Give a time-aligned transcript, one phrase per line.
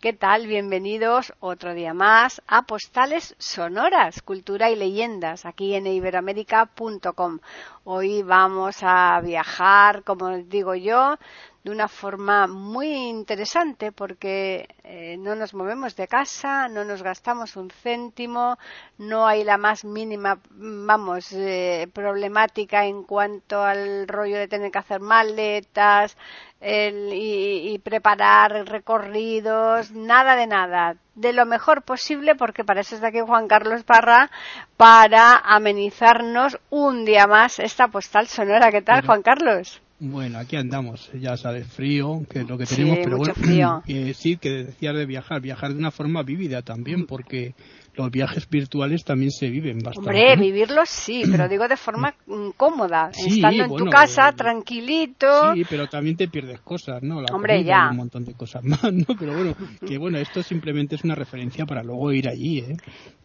[0.00, 0.46] ¿Qué tal?
[0.46, 7.40] Bienvenidos otro día más a Postales Sonoras, Cultura y Leyendas, aquí en iberoamérica.com.
[7.82, 11.16] Hoy vamos a viajar, como digo yo,
[11.68, 17.56] de una forma muy interesante porque eh, no nos movemos de casa, no nos gastamos
[17.56, 18.56] un céntimo,
[18.96, 24.78] no hay la más mínima, vamos, eh, problemática en cuanto al rollo de tener que
[24.78, 26.16] hacer maletas
[26.58, 33.08] y, y preparar recorridos, nada de nada de lo mejor posible porque para eso está
[33.08, 34.30] aquí Juan Carlos Parra
[34.78, 38.70] para amenizarnos un día más esta postal sonora.
[38.70, 39.82] ¿Qué tal, Juan Carlos?
[40.00, 43.34] Bueno, aquí andamos, ya sabes, frío, que es lo que tenemos, pero bueno,
[44.14, 47.54] sí, que decías de viajar, viajar de una forma vívida también, porque
[47.98, 49.98] los viajes virtuales también se viven bastante.
[49.98, 52.14] Hombre, vivirlos sí, pero digo de forma
[52.56, 55.54] cómoda, estando en tu casa, tranquilito.
[55.54, 57.20] Sí, pero también te pierdes cosas, ¿no?
[57.20, 57.88] La Hombre, ya.
[57.90, 59.06] un montón de cosas más, ¿no?
[59.18, 59.54] Pero bueno,
[59.86, 62.76] que bueno, esto simplemente es una referencia para luego ir allí, ¿eh?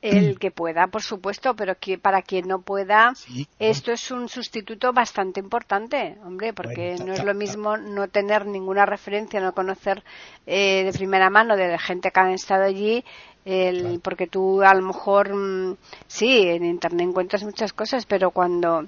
[0.02, 3.14] El que pueda, por supuesto, pero que para quien no pueda,
[3.58, 8.86] esto es un sustituto bastante importante, hombre, porque no es lo mismo no tener ninguna
[8.86, 10.04] referencia, no conocer
[10.46, 13.06] eh, de primera mano de gente que ha estado allí
[13.46, 15.76] el, porque tú a lo mejor mm,
[16.08, 18.88] sí en internet encuentras muchas cosas pero cuando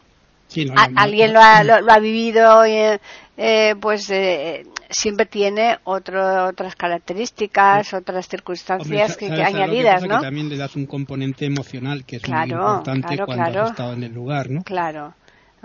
[0.95, 2.99] alguien lo ha, lo, ha vivido eh,
[3.35, 10.47] eh, pues eh, siempre tiene otro, otras características otras circunstancias que, añadidas no que también
[10.47, 14.49] le das un componente emocional que es muy importante cuando has estado en el lugar
[14.49, 15.13] no claro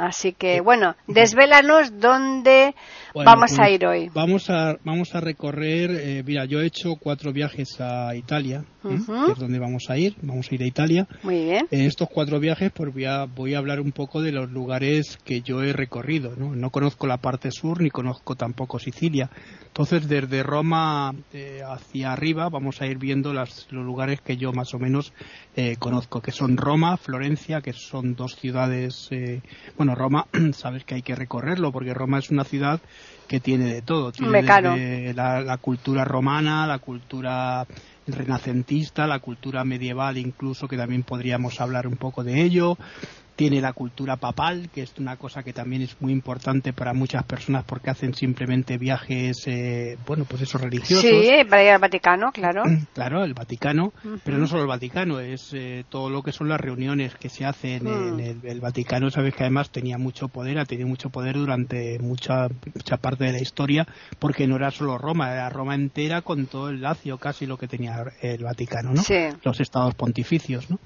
[0.01, 2.75] Así que, bueno, desvélanos dónde
[3.15, 4.11] vamos a pues ir hoy.
[4.15, 8.97] Vamos a, vamos a recorrer, eh, mira, yo he hecho cuatro viajes a Italia, ¿eh?
[9.27, 11.07] que es donde vamos a ir, vamos a ir a Italia.
[11.23, 11.67] Muy bien.
[11.71, 15.19] En estos cuatro viajes, pues voy a, voy a hablar un poco de los lugares
[15.23, 16.57] que yo he recorrido, ¿no?
[16.57, 19.29] No conozco la parte sur, ni conozco tampoco Sicilia.
[19.67, 24.73] Entonces, desde Roma eh, hacia arriba, vamos a ir viendo los lugares que yo más
[24.73, 25.13] o menos
[25.79, 29.11] conozco, que son Roma, Florencia, que son dos ciudades,
[29.77, 32.81] bueno, Roma, sabes que hay que recorrerlo, porque Roma es una ciudad
[33.29, 34.13] que tiene de todo.
[34.13, 34.43] Tiene
[35.15, 37.67] la, la, cultura romana, la cultura
[38.07, 42.77] renacentista, la cultura medieval incluso, que también podríamos hablar un poco de ello
[43.41, 47.25] tiene la cultura papal, que es una cosa que también es muy importante para muchas
[47.25, 51.11] personas porque hacen simplemente viajes, eh, bueno, pues esos religiosos.
[51.11, 52.65] Sí, para ir al Vaticano, claro.
[52.93, 56.61] Claro, el Vaticano, pero no solo el Vaticano, es eh, todo lo que son las
[56.61, 58.47] reuniones que se hacen en mm.
[58.47, 59.11] el, Vaticano.
[59.11, 63.33] Sabes que además tenía mucho poder, ha tenido mucho poder durante mucha, mucha parte de
[63.33, 63.87] la historia,
[64.19, 67.69] porque no era solo Roma, era Roma entera con todo el lacio, casi lo que
[67.69, 69.03] tenía el Vaticano, ¿no?
[69.03, 69.29] Sí.
[69.45, 70.79] Los estados pontificios, ¿no?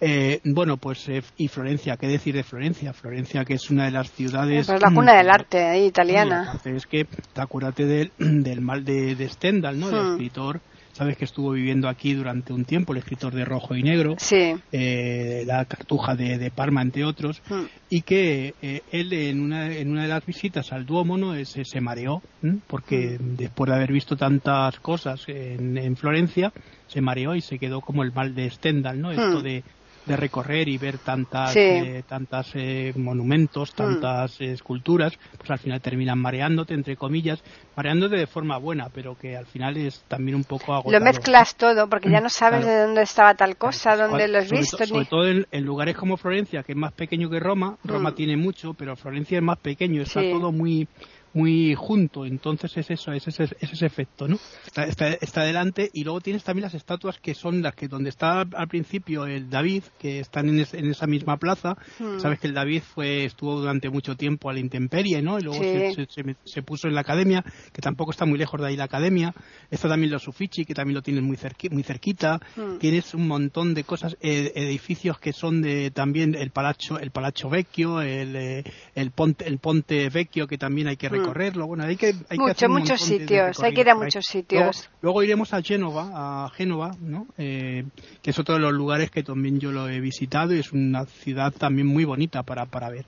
[0.00, 2.92] Eh, bueno, pues, y Florencia ¿qué decir de Florencia?
[2.92, 4.68] Florencia, que es una de las ciudades.
[4.68, 6.58] es la cuna del arte italiana.
[6.64, 9.88] es que, acuérdate del, del mal de, Stendhal, ¿no?
[9.88, 10.12] El hmm.
[10.12, 10.60] escritor
[10.92, 14.54] sabes que estuvo viviendo aquí durante un tiempo, el escritor de Rojo y Negro, sí.
[14.70, 17.64] eh, la Cartuja de, Parma, entre otros, hmm.
[17.88, 21.32] y que eh, él en una, en una de las visitas al Duomo ¿no?
[21.44, 22.22] se, se mareó,
[22.66, 23.36] porque hmm.
[23.36, 26.52] después de haber visto tantas cosas en, en, Florencia,
[26.86, 29.10] se mareó y se quedó como el mal de Stendhal, ¿no?
[29.10, 29.62] Esto de
[30.06, 33.76] de recorrer y ver tantas eh, tantas eh, monumentos, mm.
[33.76, 37.42] tantas esculturas, pues al final terminan mareándote entre comillas,
[37.76, 41.00] mareándote de forma buena, pero que al final es también un poco agotador.
[41.00, 44.50] Lo mezclas todo porque ya no sabes de dónde estaba tal cosa, dónde lo has
[44.50, 44.84] visto.
[44.84, 48.14] sobre todo en, lugares como Florencia, que es más pequeño que Roma, Roma mm.
[48.14, 50.88] tiene mucho, pero Florencia es más pequeño, está todo muy
[51.32, 54.38] muy junto, entonces es eso, es ese, es ese efecto, ¿no?
[54.66, 58.10] Está, está, está, delante y luego tienes también las estatuas que son las que donde
[58.10, 62.18] está al principio el David, que están en, en esa misma plaza, hmm.
[62.18, 65.38] sabes que el David fue estuvo durante mucho tiempo a la intemperie, ¿no?
[65.38, 66.06] Y luego se,
[66.44, 69.32] se, puso en la academia, que tampoco está muy lejos de ahí la academia,
[69.70, 71.38] está también los Uffizi, que también lo tienes muy,
[71.70, 72.78] muy cerquita, hmm.
[72.78, 77.48] tienes un montón de cosas, eh, edificios que son de también el Palazzo, el Palazzo
[77.48, 81.19] Vecchio, el, eh, el, Ponte, el Ponte Vecchio, que también hay que Mm.
[81.20, 81.66] Recorrerlo.
[81.66, 84.90] Bueno, hay que, hay que muchos sitios, hay que ir a muchos sitios.
[85.02, 87.26] Luego, iremos a Génova, a Génova, ¿no?
[87.38, 87.84] Eh,
[88.22, 91.06] que es otro de los lugares que también yo lo he visitado y es una
[91.06, 93.06] ciudad también muy bonita para, para ver.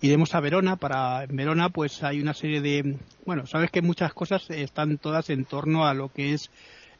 [0.00, 4.12] Iremos a Verona, para en Verona pues hay una serie de, bueno, sabes que muchas
[4.12, 6.50] cosas están todas en torno a lo que es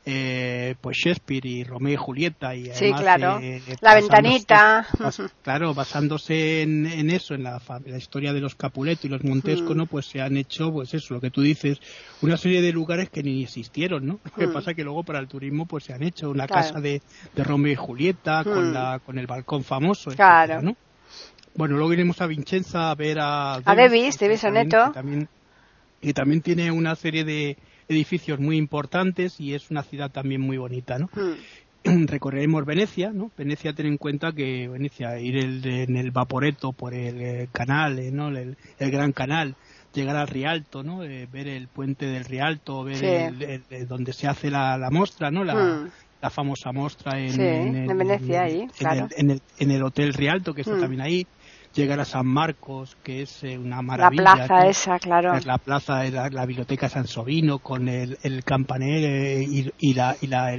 [0.07, 3.39] eh, pues Shakespeare y Romeo y Julieta y sí, claro.
[3.41, 4.87] Eh, la ventanita.
[5.43, 9.75] claro, basándose en, en eso, en la, la, historia de los Capuleto y los Montesco,
[9.75, 9.77] mm.
[9.77, 9.87] ¿no?
[9.87, 11.81] Pues se han hecho, pues eso, lo que tú dices,
[12.21, 14.21] una serie de lugares que ni existieron, ¿no?
[14.25, 14.53] Lo que mm.
[14.53, 17.01] pasa que luego para el turismo pues se han hecho una casa de,
[17.35, 18.75] de, Romeo y Julieta con mm.
[18.75, 20.61] la con el balcón famoso, claro.
[20.61, 20.77] ¿no?
[21.55, 23.55] Bueno, luego iremos a Vincenza a ver a...
[23.55, 24.91] A Davis, Davis Soneto.
[24.93, 25.29] también,
[26.03, 27.57] que también tiene una serie de
[27.89, 31.09] edificios muy importantes y es una ciudad también muy bonita, ¿no?
[31.85, 33.31] Recorreremos Venecia, ¿no?
[33.37, 38.11] Venecia, ten en cuenta que Venecia, ir en el Vaporeto por el, eh, canal, eh,
[38.11, 38.29] ¿no?
[38.29, 39.55] El, Gran Canal,
[39.93, 41.05] llegar al Rialto, ¿no?
[41.05, 45.45] Eh, ver el puente del Rialto, ver el, donde se hace la, la mostra, ¿no?
[45.45, 45.91] La, hmm.
[46.23, 49.09] la famosa mostra en, en, Venecia, ahí, claro.
[49.17, 50.81] en, el, Hotel Rialto, que está hmm.
[50.81, 51.27] también ahí
[51.75, 54.23] llegar a San Marcos, que es eh, una maravilla.
[54.23, 55.35] La plaza esa, claro.
[55.35, 59.43] Es la plaza de la, biblioteca San Sobino con el, el campanel eh,
[59.79, 60.57] y, la, y la,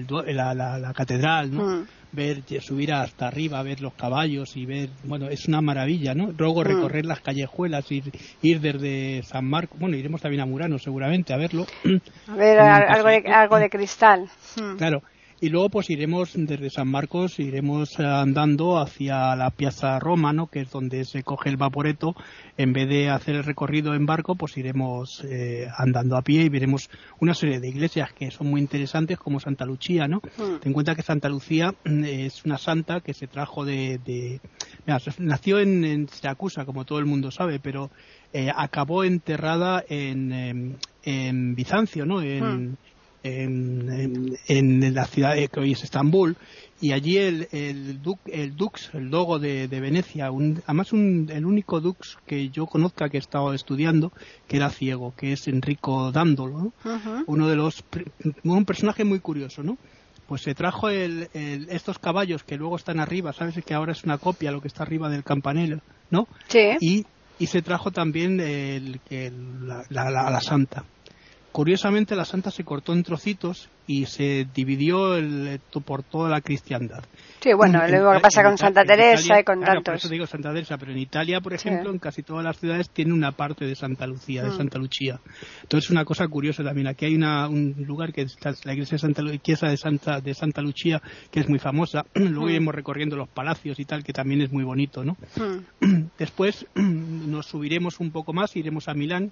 [0.54, 1.64] la, catedral, ¿no?
[1.64, 1.88] Mm.
[2.12, 6.32] Ver, subir hasta arriba, ver los caballos y ver, bueno, es una maravilla, ¿no?
[6.38, 6.64] Luego mm.
[6.64, 8.10] recorrer las callejuelas, ir,
[8.42, 11.66] ir desde San Marcos, bueno, iremos también a Murano seguramente a verlo.
[12.28, 14.30] A ver, algo de, algo de cristal.
[14.56, 14.78] Mm.
[14.78, 15.02] Claro,
[15.42, 20.48] y luego pues iremos desde San Marcos iremos andando hacia la Piazza Roma ¿no?
[20.48, 22.16] que es donde se coge el vaporeto
[22.58, 26.50] en vez de hacer el recorrido en barco pues iremos eh, andando a pie y
[26.50, 26.90] veremos
[27.20, 30.60] una serie de iglesias que son muy interesantes como Santa Lucía no mm.
[30.62, 34.40] ten en cuenta que Santa Lucía mm, es una santa que se trajo de,
[35.18, 37.92] nació en, Siracusa como todo el mundo sabe pero
[38.32, 42.78] eh, acabó enterrada en, em, en Bizancio no en, mm
[43.26, 46.38] en, la ciudad que hoy es Estambul
[46.80, 52.50] y allí el, el, el Dux, el Dogo de, Venecia, además el único Dux que
[52.50, 54.12] yo conozca que he estado estudiando
[54.48, 56.74] que era ciego, que es Enrico Dandolo,
[57.26, 57.84] uno de los
[58.44, 59.78] un personaje muy curioso, ¿no?
[60.28, 64.18] Pues se trajo el, estos caballos que luego están arriba, sabes que ahora es una
[64.18, 65.82] copia lo que está arriba del campanelo,
[66.12, 66.28] ¿no?
[66.48, 66.78] Sí.
[66.82, 67.06] Y,
[67.40, 69.00] y se trajo también el,
[69.90, 70.84] la, la santa
[71.56, 77.02] Curiosamente la santa se cortó en trocitos y se dividió el, por toda la cristiandad.
[77.40, 79.86] Sí, bueno, luego lo que pasa con Santa Teresa y con tantos.
[79.86, 82.90] Por eso digo Santa Teresa, pero en Italia, por ejemplo, en casi todas las ciudades
[82.90, 84.58] tiene una parte de Santa Lucía, de mm.
[84.58, 85.22] Santa Lucía.
[85.62, 86.88] Entonces, una cosa curiosa también.
[86.88, 90.62] Aquí hay un lugar que es la iglesia de Santa, iglesia de Santa, de Santa
[90.62, 91.02] Lucía,
[91.32, 92.04] que es muy famosa.
[92.16, 92.50] Luego mm.
[92.50, 95.16] iremos recorriendo los palacios y tal, que también es muy bonito, ¿no?
[95.38, 96.10] Mm.
[96.20, 99.32] Después nos subiremos un poco más, iremos a Milán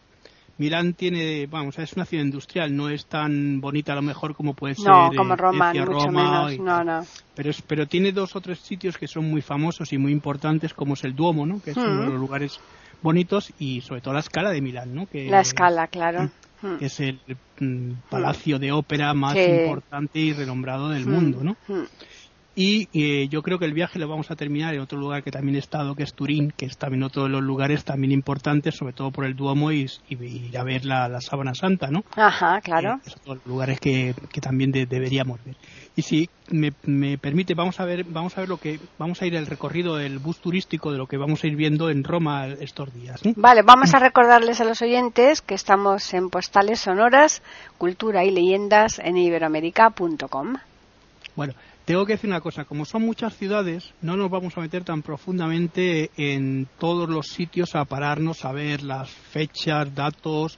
[0.58, 4.54] Milán tiene, vamos, es una ciudad industrial, no es tan bonita a lo mejor como
[4.54, 7.06] puede ser no, como Roma, mucho menos, no, no.
[7.36, 10.94] Pero, pero tiene dos o tres sitios que son muy famosos y muy importantes, como
[10.94, 11.60] es el Duomo, ¿no?
[11.60, 12.20] Que es uno de los mm.
[12.20, 12.60] lugares
[13.02, 15.08] bonitos y sobre todo la escala de Milán, ¿no?
[15.08, 16.30] Que la escala, claro.
[16.62, 16.78] Mm.
[16.78, 17.20] Que es el
[17.60, 21.58] mm, palacio de ópera más importante y renombrado del mundo, ¿no?
[22.56, 25.32] Y eh, yo creo que el viaje lo vamos a terminar en otro lugar que
[25.32, 28.76] también he estado, que es Turín, que es también otro de los lugares también importantes,
[28.76, 32.04] sobre todo por el Duomo y, y, a ver la, la, Sábana Santa, ¿no?
[32.16, 33.00] Ajá, claro.
[33.06, 35.56] Eh, son lugares que, que también deberíamos ver.
[35.96, 39.26] Y si me, me, permite, vamos a ver, vamos a ver lo que, vamos a
[39.26, 42.48] ir el recorrido del bus turístico de lo que vamos a ir viendo en Roma
[42.48, 43.22] estos días.
[43.36, 47.42] Vale, vamos a recordarles a los oyentes que estamos en Postales Sonoras,
[47.78, 50.56] Cultura y Leyendas en iberoamérica.com.
[51.36, 51.54] Bueno,
[51.86, 55.02] tengo que decir una cosa, como son muchas ciudades, no nos vamos a meter tan
[55.02, 60.58] profundamente en todos los sitios a pararnos a ver las fechas, datos,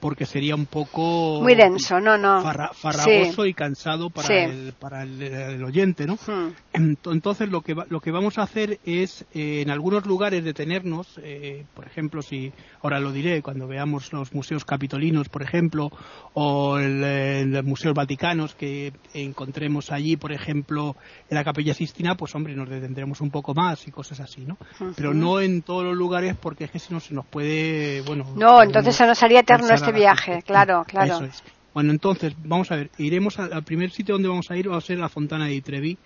[0.00, 5.62] porque sería un poco muy denso, no, no, farragoso y cansado para el para el,
[5.64, 6.14] oyente, ¿no?
[6.14, 6.94] Hmm.
[7.06, 11.64] Entonces lo que lo que vamos a hacer es eh, en algunos lugares detenernos, eh,
[11.74, 15.90] por ejemplo, si ahora lo diré cuando veamos los museos capitolinos, por ejemplo,
[16.34, 20.96] o el, los museos vaticanos que encontremos allí, por ejemplo,
[21.30, 24.58] en la Capilla Sistina, pues hombre, nos detendremos un poco más y cosas así, ¿no?
[24.96, 28.26] Pero no en todos los lugares porque es que si no se nos puede, bueno,
[28.36, 31.28] no, entonces se nos haría eterno este viaje, claro, claro.
[31.74, 34.80] Bueno, entonces, vamos a ver, iremos al, primer sitio donde vamos a ir, va a
[34.80, 35.98] ser la Fontana de Trevi,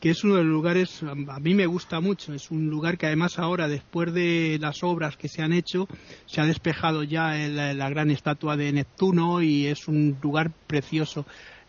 [0.00, 3.06] que es uno de los lugares, a mí me gusta mucho, es un lugar que
[3.06, 5.86] además ahora, después de las obras que se han hecho,
[6.26, 11.24] se ha despejado ya la gran estatua de Neptuno y es un lugar precioso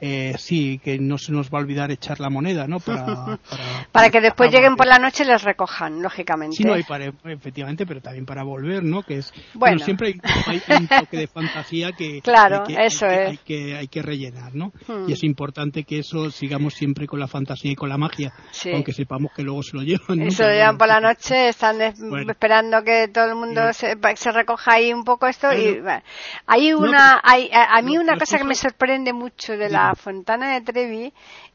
[0.05, 2.81] eh, sí, que no se nos va a olvidar echar la moneda, ¿no?
[2.81, 3.39] Para,
[3.93, 6.57] para, que después lleguen por la noche y les recojan, lógicamente.
[6.57, 9.03] Sí, no, y para, efectivamente, pero también para volver, ¿no?
[9.03, 13.29] Que es, bueno, siempre hay, un toque de fantasía que, claro, eso hay, es.
[13.29, 14.73] hay, que, hay que rellenar, ¿no?
[14.87, 15.07] Hmm.
[15.07, 18.33] Y es importante que eso sigamos siempre con la fantasía y con la magia,
[18.73, 20.17] aunque sepamos que luego se lo llevan.
[20.17, 20.25] ¿no?
[20.25, 24.73] Eso lo llevan por la noche, están esperando que todo el mundo se, se, recoja
[24.73, 25.81] ahí un poco esto y
[26.45, 30.61] hay una, hay, a, mí una cosa que me sorprende mucho de la Fontana de
[30.61, 31.13] Trevi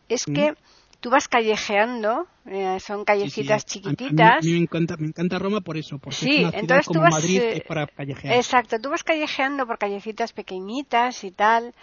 [0.09, 0.33] es Mm.
[0.35, 0.55] que
[1.01, 4.37] tú vas callejeando, eh, son Sí, sí, callecitas a- mí- chiquititas.
[4.39, 6.93] A mí, me, encanta, me encanta Roma por eso, porque Sí, es una entonces tú
[6.95, 8.35] como vas, Madrid eh, que es para callejear.
[8.35, 11.75] Exacto, tú vas callejeando por callecitas pequeñitas y tal.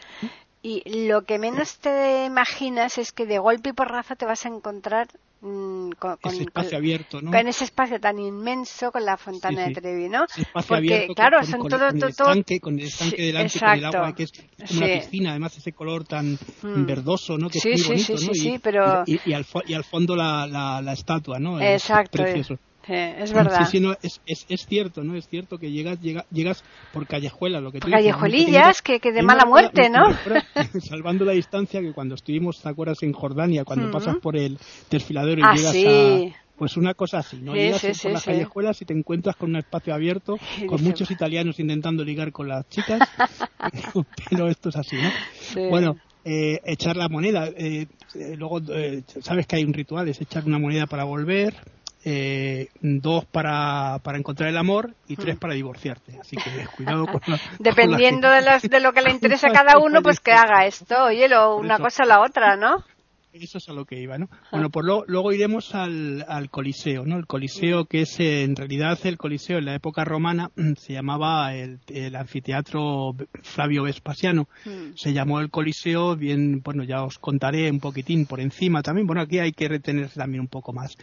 [0.67, 4.49] Y lo que menos te imaginas es que de golpe y porrazo te vas a
[4.49, 5.07] encontrar
[5.41, 7.29] mm, con, con- ese espacio con- abierto, ¿no?
[7.29, 9.81] con ese espacio tan inmenso con la fontana Sí, de sí.
[9.81, 10.23] Trevi, ¿no?
[10.23, 12.85] Ese espacio Porque, abierto claro, con, son todo, con todo, el todo- estanque, con el
[12.87, 13.97] estanque Sí, delante, con el exacto.
[13.97, 16.25] agua, que es, es como una piscina, además ese color tan
[16.63, 16.85] Mm.
[16.87, 17.47] verdoso, ¿no?
[17.47, 18.55] Que Sí, es muy sí, bonito, sí, ¿no?
[18.55, 21.59] y, pero- y, y al, y al fondo la, la, la estatua, ¿no?
[21.59, 22.17] Es Exacto.
[22.17, 22.55] precioso.
[22.85, 23.65] Sí, es verdad.
[23.65, 25.15] Sí, sí, no, es, es, es cierto, ¿no?
[25.15, 26.61] Es cierto que llegas, llega- llegas
[26.91, 30.07] por callejuelas, lo que Por callejuelillas, que, que de mala muerte, ¿no?
[30.87, 33.01] salvando la distancia, que cuando estuvimos, ¿te acuerdas?
[33.01, 34.57] En Jordania, cuando pasas por el
[34.89, 35.85] desfiladero y Ah, llegas sí.
[35.87, 36.45] a...
[36.57, 37.53] Pues una cosa así, ¿no?
[37.53, 40.37] Sí, Llegas sí, por sí, las callejuelas y te encuentras con un espacio abierto,
[40.69, 43.01] con muchos italianos intentando ligar con las chicas,
[44.29, 45.11] pero esto es así, ¿no?
[45.69, 50.21] Bueno, eh, echar la moneda, eh, eh, luego eh, sabes que hay un ritual, es
[50.21, 51.53] echar una moneda para volver,
[52.07, 56.19] eh, dos para, para encontrar el amor y tres para divorciarte.
[56.21, 59.47] Así que cuidado con la, con la Dependiendo de, las, de lo que le interesa
[59.47, 61.05] a cada uno, pues que haga esto.
[61.05, 62.83] Oye, lo, una cosa o la otra, ¿no?
[63.37, 64.29] Eso es a lo que iba, ¿no?
[64.49, 67.17] Bueno, pues lo- luego iremos al, al Coliseo, ¿no?
[67.17, 71.53] El Coliseo que es eh, en realidad el Coliseo en la época romana se llamaba
[71.53, 73.13] el, el anfiteatro
[73.43, 74.47] Flavio Vespasiano.
[74.63, 74.95] Mm.
[74.95, 79.05] Se llamó el Coliseo, bien, bueno, ya os contaré un poquitín por encima también.
[79.05, 80.95] Bueno, aquí hay que retenerse también un poco más.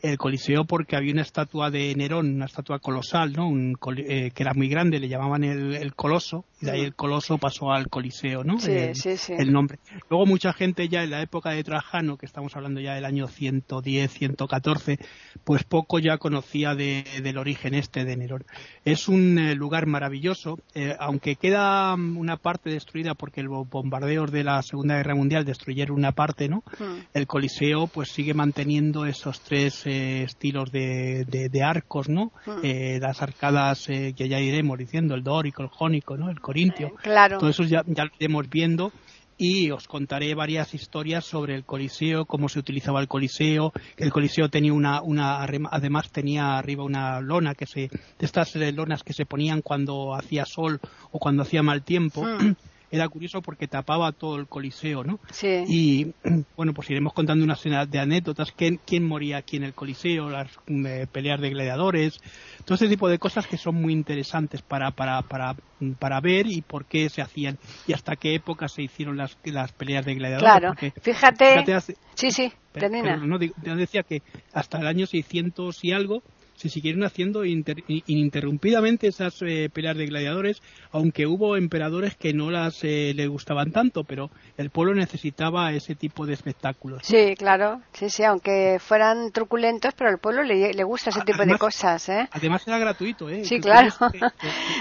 [0.00, 3.48] El Coliseo porque había una estatua de Nerón, una estatua colosal, ¿no?
[3.48, 6.94] Un eh, que era muy grande, le llamaban el, el Coloso, y de ahí el
[6.94, 8.60] Coloso pasó al Coliseo, ¿no?
[8.60, 9.32] Sí, El- sí, sí.
[9.36, 9.78] el nombre.
[10.08, 13.26] Luego mucha gente ya en la época de Trajano, que estamos hablando ya del año
[13.26, 14.98] 110, 114,
[15.44, 18.44] pues poco ya conocía de- del origen este de Nerón.
[18.84, 24.30] Es un eh, lugar maravilloso, eh, aunque queda mm, una parte destruida porque los bombardeos
[24.30, 26.64] de la Segunda Guerra Mundial destruyeron una parte, ¿no?
[26.78, 26.98] Mm.
[27.14, 32.32] El Coliseo pues sigue manteniendo esos tres eh, estilos de, de- de arcos, ¿no?
[32.44, 32.50] Mm.
[32.62, 36.28] Eh, las arcadas eh, que ya iremos diciendo, el dórico, el jónico, ¿no?
[36.28, 36.94] El corintio.
[37.02, 37.38] Claro.
[37.38, 38.92] Todo eso ya, ya lo iremos viendo
[39.40, 43.72] y os contaré varias historias sobre el Coliseo, cómo se utilizaba el Coliseo.
[43.96, 48.54] que El Coliseo tenía una, una además tenía arriba una lona que se, de estas
[48.56, 50.78] eh, lonas que se ponían cuando hacía sol
[51.10, 52.22] o cuando hacía mal tiempo.
[52.22, 52.54] Mm.
[52.92, 55.20] Era curioso porque tapaba todo el Coliseo, ¿no?
[55.30, 55.64] Sí.
[55.68, 56.12] Y
[56.56, 58.50] bueno, pues iremos contando una serie de anécdotas.
[58.52, 60.28] ¿Quién, quién moría aquí en el Coliseo?
[60.28, 62.20] Las eh, peleas de gladiadores.
[62.64, 65.54] Todo ese tipo de cosas que son muy interesantes para, para, para,
[65.98, 69.72] para ver y por qué se hacían y hasta qué época se hicieron las, las
[69.72, 70.50] peleas de gladiadores.
[70.50, 70.68] Claro.
[70.70, 71.46] porque, Fíjate.
[71.52, 73.14] fíjate, hace- Sí, sí, termina.
[73.14, 73.38] pero no,
[73.76, 74.20] decía que
[74.52, 76.22] hasta el año 600 y algo
[76.60, 80.60] se siguieron haciendo inter- ininterrumpidamente esas eh, peleas de gladiadores,
[80.92, 85.94] aunque hubo emperadores que no las eh, le gustaban tanto, pero el pueblo necesitaba ese
[85.94, 87.00] tipo de espectáculos.
[87.04, 87.80] Sí, claro.
[87.94, 91.60] Sí, sí, aunque fueran truculentos, pero al pueblo le, le gusta ese tipo de Además-
[91.60, 92.28] cosas, ¿eh?
[92.30, 93.44] Además era gratuito, ¿eh?
[93.44, 93.90] Sí, Que- claro.
[94.12, 94.26] que- que-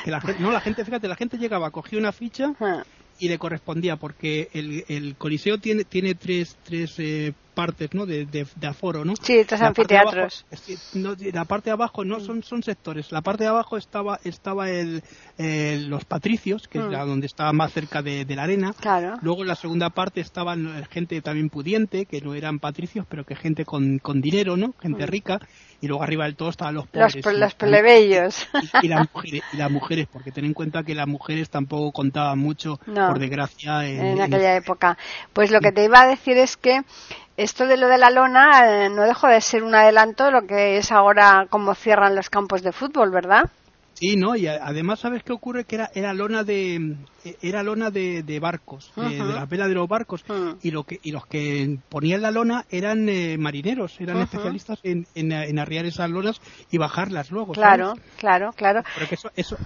[0.04, 2.84] que la no, la gente, fíjate, la gente llegaba, cogía una ficha Ah,
[3.20, 8.25] y le correspondía porque el, el coliseo tiene tiene tres tres eh, partes no de,
[8.25, 10.94] de, de aforo no Sí, estos La parte de abajo- anfiteatros.
[10.94, 14.70] no, la parte de abajo no son son sectores la parte de abajo estaba estaba
[14.70, 15.04] el,
[15.38, 16.92] el- los patricios que es Mm.
[16.92, 19.18] la donde estaba más cerca de, de la arena Claro.
[19.22, 20.60] Luego en la segunda parte estaban
[20.92, 24.74] gente también pudiente, que no eran patricios, pero que gente con, con dinero, ¿no?
[24.82, 25.39] Gente rica.
[25.82, 27.58] Y luego arriba del todo estaban los Mm.
[27.58, 28.48] Plebeyos.
[28.82, 31.92] y, y las mujeres, y las mujeres, porque ten en cuenta que las mujeres tampoco
[31.92, 33.08] contaban mucho, No.
[33.08, 33.86] por desgracia.
[33.88, 34.98] En, en en- aquella época.
[35.34, 36.82] Pues lo que te iba a decir es que
[37.39, 40.41] esto de lo de la lona eh, no dejó de ser un adelanto de lo
[40.46, 43.50] que es ahora como cierran los campos de fútbol, ¿verdad?
[43.93, 44.36] Sí, ¿no?
[44.38, 45.65] Y además, ¿sabes qué ocurre?
[45.65, 46.96] Que era, era lona de
[47.41, 50.24] era lona de, de barcos, de, de las velas de los barcos.
[50.62, 55.05] Y, lo que, y los que ponían la lona eran eh, marineros, eran especialistas en,
[55.15, 56.39] en, en arriar esas lonas
[56.72, 57.53] y bajarlas luego.
[57.55, 57.75] ¿sabes?
[57.75, 58.84] Claro, claro, claro.
[59.36, 59.58] Eso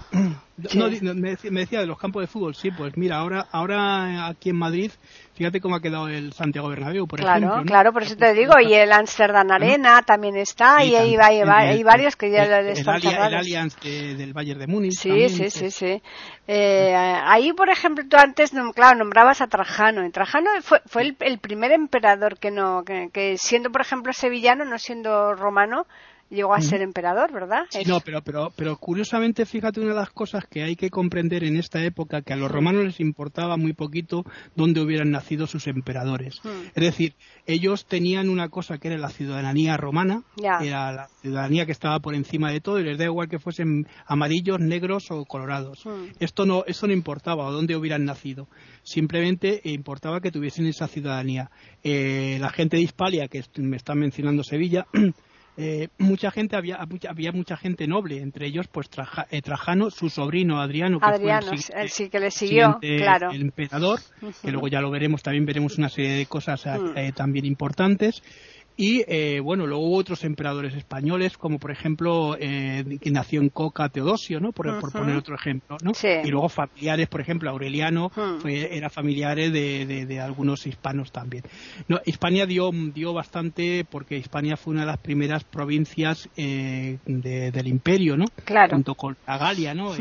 [0.68, 0.78] Sí.
[0.78, 4.28] no, me, decía, me decía de los campos de fútbol, sí, pues mira, ahora, ahora
[4.28, 4.92] aquí en Madrid,
[5.34, 7.56] fíjate cómo ha quedado el Santiago Bernabéu, por claro, ejemplo.
[7.58, 7.64] ¿no?
[7.64, 8.52] claro, por eso te digo.
[8.60, 11.26] Y el Amsterdam Arena también está, y, ahí va,
[11.58, 13.34] hay, varios que ya el, están el.
[13.34, 14.94] Allianz de- del Bayern de Múnich.
[14.94, 16.02] Sí, también, sí, que- sí, sí.
[16.46, 20.06] Eh, ahí, por ejemplo, tú antes, claro, nombrabas a Trajano.
[20.06, 24.12] Y Trajano fue, fue el, el primer emperador que no, que, que siendo, por ejemplo,
[24.12, 25.86] sevillano, no siendo romano,
[26.34, 27.64] llegó a ser emperador, ¿verdad?
[27.86, 31.56] no, pero, pero, pero curiosamente, fíjate una de las cosas que hay que comprender en
[31.56, 34.24] esta época, que a los romanos les importaba muy poquito
[34.54, 36.40] dónde hubieran nacido sus emperadores.
[36.74, 37.14] Es decir,
[37.46, 42.14] ellos tenían una cosa que era la ciudadanía romana, era la ciudadanía que estaba por
[42.14, 45.84] encima de todo y les da igual que fuesen amarillos, negros o colorados.
[46.20, 48.48] Esto no, eso no importaba, o dónde hubieran nacido.
[48.82, 51.50] Simplemente importaba que tuviesen esa ciudadanía.
[51.82, 54.86] Eh, la gente de Hispalia, que me está mencionando Sevilla,
[55.56, 58.88] eh, mucha gente había, había mucha gente noble, entre ellos pues
[59.30, 63.30] eh, Trajano, su sobrino Adriano, que fue el, sí que le siguió, claro.
[63.30, 64.00] el emperador,
[64.42, 66.64] que luego ya lo veremos, también veremos una serie de cosas
[67.14, 68.22] también importantes.
[68.76, 73.48] Y eh, bueno, luego hubo otros emperadores españoles, como por ejemplo, eh, que nació en
[73.48, 74.50] Coca Teodosio, ¿no?
[74.50, 75.92] Por, poner otro ejemplo, ¿no?
[76.02, 81.44] Y luego familiares, por ejemplo, Aureliano fue, era familiar de, de, algunos hispanos también.
[81.86, 87.68] No, Hispania dio, dio bastante, porque Hispania fue una de las primeras provincias eh, del
[87.68, 88.24] imperio, ¿no?
[88.44, 88.74] Claro.
[88.74, 89.92] Junto con la Galia, ¿no?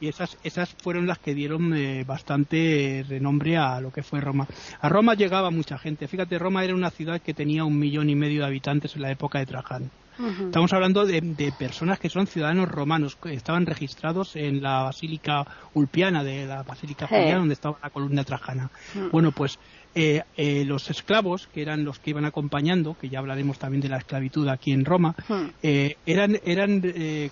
[0.00, 1.74] Y, esas, esas fueron las que dieron
[2.06, 4.46] bastante renombre a lo que fue Roma.
[4.80, 6.08] A Roma llegaba mucha gente.
[6.08, 9.10] Fíjate, Roma era una ciudad que tenía un millón y medio de habitantes en la
[9.10, 9.90] época de Trajano.
[10.16, 15.44] Estamos hablando de, personas que son ciudadanos romanos, que estaban registrados en la Basílica
[15.74, 18.70] Ulpiana, de la Basílica Juliana, donde estaba la columna trajana.
[19.10, 19.58] Bueno, pues
[19.94, 23.88] eh, eh, los esclavos, que eran los que iban acompañando, que ya hablaremos también de
[23.88, 25.16] la esclavitud aquí en Roma,
[25.62, 26.82] eh, eran, eran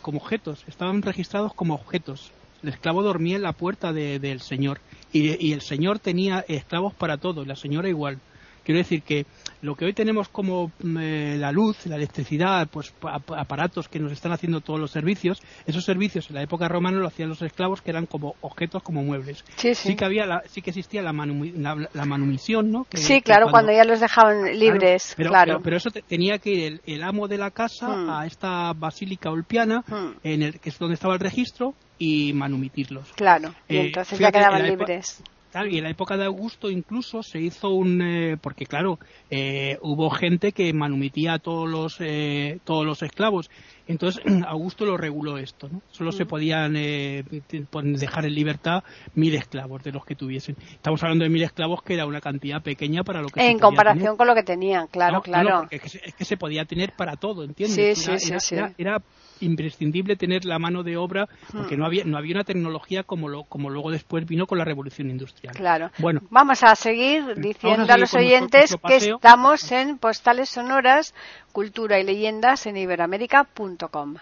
[0.00, 2.32] como objetos, estaban registrados como objetos.
[2.64, 4.80] El esclavo dormía en la puerta del señor
[5.12, 8.18] y, y el señor tenía esclavos para todo, la señora igual.
[8.64, 9.26] Quiero decir que
[9.62, 14.12] lo que hoy tenemos como mm, eh, la luz, la electricidad, pues aparatos que nos
[14.12, 17.80] están haciendo todos los servicios, esos servicios en la época romana lo hacían los esclavos
[17.80, 19.44] que eran como objetos, como muebles.
[19.56, 22.86] Sí, que había, sí que existía la, manumisión, ¿no?
[22.92, 25.60] sí, claro, cuando, ya los dejaban libres, claro.
[25.62, 28.10] Pero, eso tenía que ir el, amo de la casa hmm.
[28.10, 30.18] a esta basílica olpiana, hmm.
[30.24, 33.12] en el que es donde estaba el registro, y manumitirlos.
[33.14, 35.22] Claro, y eh, entonces ya quedaban libres
[35.54, 38.98] y en la época de Augusto incluso se hizo un eh, porque claro
[39.30, 43.50] eh, hubo gente que manumitía a todos los eh, todos los esclavos.
[43.86, 48.82] Entonces Augusto lo reguló esto no solo se podían dejar en libertad
[49.14, 50.56] mil esclavos de los que tuviesen.
[50.72, 54.16] Estamos hablando de mil esclavos que era una cantidad pequeña para lo que en comparación
[54.16, 55.66] con lo que tenían claro claro.
[55.70, 55.80] es,
[56.16, 59.02] que se, podía tener para todo entiendes sí, sí, sí, era
[59.42, 63.44] imprescindible tener la mano de obra porque no había no había una tecnología como lo,
[63.44, 65.54] como luego después vino con la revolución industrial.
[65.54, 65.90] Claro.
[65.98, 71.14] Bueno, vamos a seguir diciendo a, los oyentes que estamos en Postales Sonoras,
[71.52, 74.16] Cultura y Leyendas en iberoamérica.com.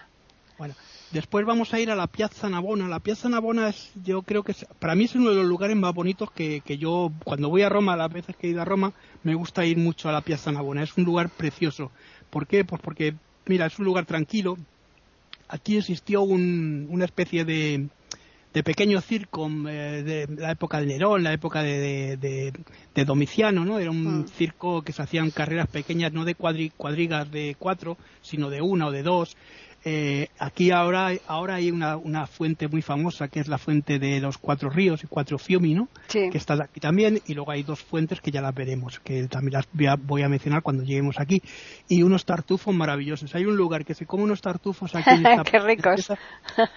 [0.57, 0.75] Bueno,
[1.11, 2.87] después vamos a ir a la Piazza Navona.
[2.87, 5.93] La Piazza Navona es, yo creo que para mí es uno de los lugares más
[5.93, 8.93] bonitos que, que yo, cuando voy a Roma, las veces que he ido a Roma,
[9.23, 10.83] me gusta ir mucho a la Piazza Navona.
[10.83, 11.91] Es un lugar precioso.
[12.29, 12.63] ¿Por qué?
[12.63, 14.57] Pues porque, mira, es un lugar tranquilo,
[15.51, 17.89] aquí existió una especie de,
[18.63, 22.53] pequeño circo eh, de la época de Nerón, la época de,
[23.05, 23.77] Domiciano, ¿no?
[23.79, 24.27] Era un mm.
[24.29, 28.91] circo que se hacían carreras pequeñas, no de cuadrigas de cuatro, sino de una o
[28.91, 29.35] de dos.
[29.83, 34.19] Eh, aquí ahora, ahora hay una, una, fuente muy famosa que es la fuente de
[34.19, 35.87] los cuatro ríos y cuatro fiumi, ¿no?
[36.07, 39.53] Que está aquí también y luego hay dos fuentes que ya las veremos, que también
[39.53, 39.67] las
[40.03, 41.41] voy a, mencionar cuando lleguemos aquí
[41.87, 43.33] y unos tartufos maravillosos.
[43.33, 46.11] Hay un lugar que se come unos tartufos aquí en esta Qué ricos.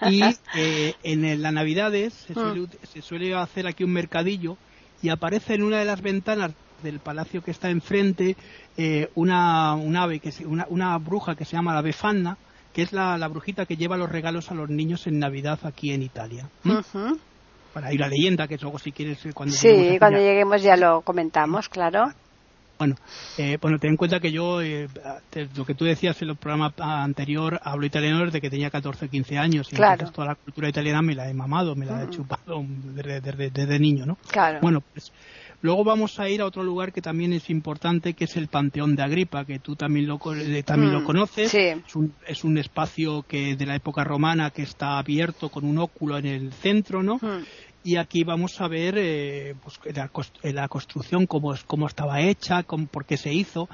[0.09, 0.23] y
[0.55, 2.35] eh, en las Navidades se mm.
[2.35, 4.57] suele, se suele hacer aquí un mercadillo
[5.03, 8.35] y aparece en una de las ventanas del palacio que está enfrente
[8.77, 12.37] eh, una, un ave que una, una bruja que se llama la befana
[12.75, 16.03] que es la, brujita que lleva los regalos a los niños en Navidad aquí en
[16.03, 16.49] Italia.
[17.73, 20.99] Para ir a leyenda, que luego si quieres eh, cuando Sí, cuando lleguemos ya lo
[20.99, 22.11] comentamos, claro.
[22.77, 22.95] Bueno,
[23.37, 24.89] eh, bueno, ten en cuenta que yo, eh,
[25.55, 29.09] lo que tú decías en el programa anterior, hablo italiano desde que tenía 14 o
[29.09, 29.71] 15 años.
[29.71, 30.11] Y claro.
[30.11, 32.61] toda la cultura italiana me la he mamado, me la he chupado
[32.93, 34.17] desde, desde, niño, ¿no?
[34.29, 34.59] Claro.
[34.61, 35.13] Bueno, pues
[35.65, 38.95] Luego vamos a ir a otro lugar que también es importante, que es el Panteón
[38.95, 41.51] de Agripa, que tú también lo, eh, también lo mm, conoces.
[41.55, 45.79] Es, un, es, un, espacio que de la época romana que está abierto con un
[45.79, 47.15] óculo en el centro, ¿no?
[47.15, 47.45] Mm.
[47.83, 50.11] Y aquí vamos a ver eh, pues, la,
[50.43, 53.67] la, construcción, cómo, cómo estaba hecha, cómo, por qué se hizo.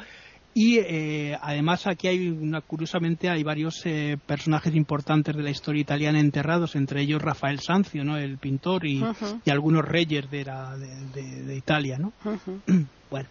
[0.53, 5.81] Y eh, además aquí hay una, curiosamente hay varios eh, personajes importantes de la historia
[5.81, 8.17] italiana enterrados, entre ellos Rafael Sanzio, ¿no?
[8.17, 9.01] el pintor, y,
[9.49, 11.97] algunos reyes de, la, de, Italia.
[11.99, 12.11] ¿no?
[13.09, 13.29] bueno,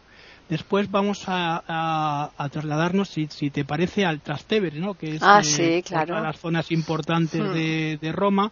[0.49, 4.95] después vamos a, trasladarnos, si, si, te parece, al Trastevere, ¿no?
[4.95, 8.51] que es ah, eh, una de las zonas importantes de, Roma.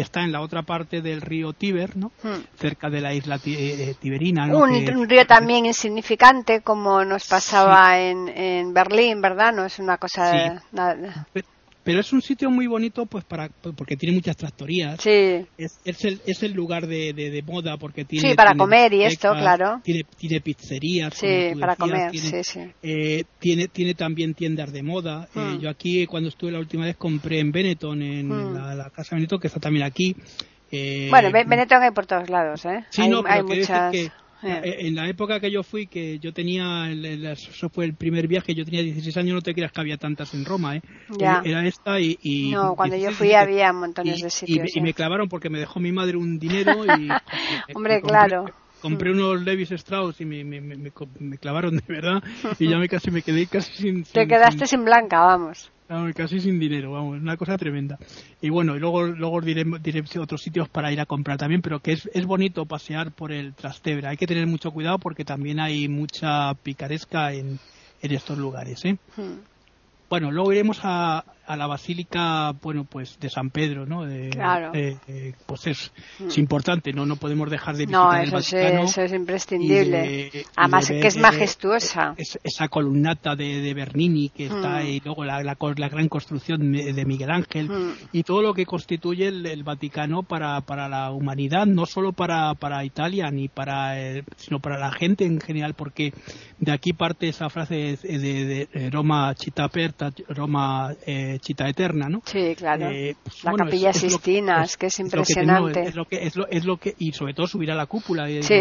[0.00, 2.12] Está en la otra parte del río Tíber, ¿no?
[2.22, 2.42] Hmm.
[2.58, 4.46] Cerca de la isla eh, Tiberina.
[4.46, 4.58] ¿no?
[4.58, 9.52] Un, río también insignificante, como nos pasaba en, en Berlín, ¿verdad?
[9.52, 10.62] No es una cosa.
[10.72, 11.26] Nada
[11.86, 15.00] pero es un sitio muy bonito pues para porque tiene muchas tractorías.
[15.00, 15.46] Sí.
[15.56, 19.04] Es, es el es el lugar de, de, moda porque tiene sí para comer y
[19.04, 19.80] esto claro.
[19.84, 22.60] tiene tiene pizzerías sí para comer sí sí.
[22.82, 25.28] eh, tiene tiene también tiendas de moda.
[25.32, 25.60] Eh, hmm.
[25.60, 28.54] yo aquí cuando estuve la última vez compré en Benetton en hmm.
[28.76, 30.16] la, casa Benetton que está también aquí.
[30.72, 33.94] Eh, bueno Benetton hay por todos lados eh sí hay, no hay muchas.
[33.94, 34.10] eh.
[34.42, 38.54] Eh, en la época que yo fui, que yo tenía, eso fue el primer viaje,
[38.54, 40.82] yo tenía 16 años, no te creas que había tantas en Roma, ¿eh?
[41.18, 42.50] Era esta y...
[42.52, 44.76] no, cuando yo fui había montones de sitios.
[44.76, 47.08] Y, me clavaron porque me dejó mi madre un dinero y...
[47.74, 48.46] Hombre, claro
[48.88, 52.22] compré unos Levis Strauss y me, me, me, clavaron de verdad
[52.58, 54.04] y ya me casi me quedé casi sin...
[54.04, 55.70] Te quedaste sin blanca, vamos
[56.14, 57.98] casi sin dinero, vamos, una cosa tremenda.
[58.40, 61.80] Y bueno, y luego, luego diré, diré, otros sitios para ir a comprar también, pero
[61.80, 64.08] que es, es bonito pasear por el Trastevere.
[64.08, 67.58] Hay que tener mucho cuidado porque también hay mucha picaresca en,
[68.02, 68.84] en estos lugares.
[68.84, 68.96] ¿eh?
[69.16, 69.55] Hmm.
[70.08, 74.04] Bueno, luego iremos a, a la basílica, bueno, pues de San Pedro, ¿no?
[74.30, 74.72] claro.
[75.46, 76.28] pues es, mm.
[76.28, 77.06] es, importante, ¿no?
[77.06, 80.30] No podemos dejar de visitar no, eso el eso es imprescindible.
[80.56, 82.14] Además, que es majestuosa.
[82.16, 84.86] esa columnata de, de, Bernini que está mm.
[84.86, 87.92] y luego la, la, la, gran construcción de Miguel Ángel mm.
[88.12, 92.84] y todo lo que constituye el, Vaticano para, para la humanidad, no solo para, para
[92.84, 93.94] Italia ni para,
[94.36, 96.12] sino para la gente en general, porque
[96.58, 102.22] de aquí parte esa frase de, de, Roma Città aperta, Roma eh, Chita Eterna, ¿no?
[102.24, 102.88] Sí, claro.
[102.90, 105.82] Eh, pues, la capilla Sistina, es, que es impresionante.
[105.82, 108.26] Es, lo que, es, lo, es lo que, y sobre todo subir a la cúpula.
[108.42, 108.54] Sí.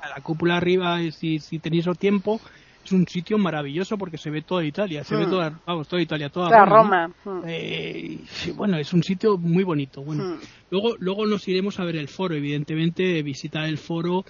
[0.00, 2.40] a la cúpula arriba, si, si tenéis el tiempo,
[2.84, 5.30] es un sitio maravilloso porque se ve toda Italia, se ve mm.
[5.30, 7.08] toda, vamos, toda Italia, toda, Roma.
[7.24, 7.42] Mm.
[7.46, 8.18] Eh,
[8.54, 10.02] bueno, es un sitio muy bonito.
[10.02, 10.38] Bueno, mm.
[10.70, 14.24] luego, luego nos iremos a ver el foro, evidentemente, visitar el foro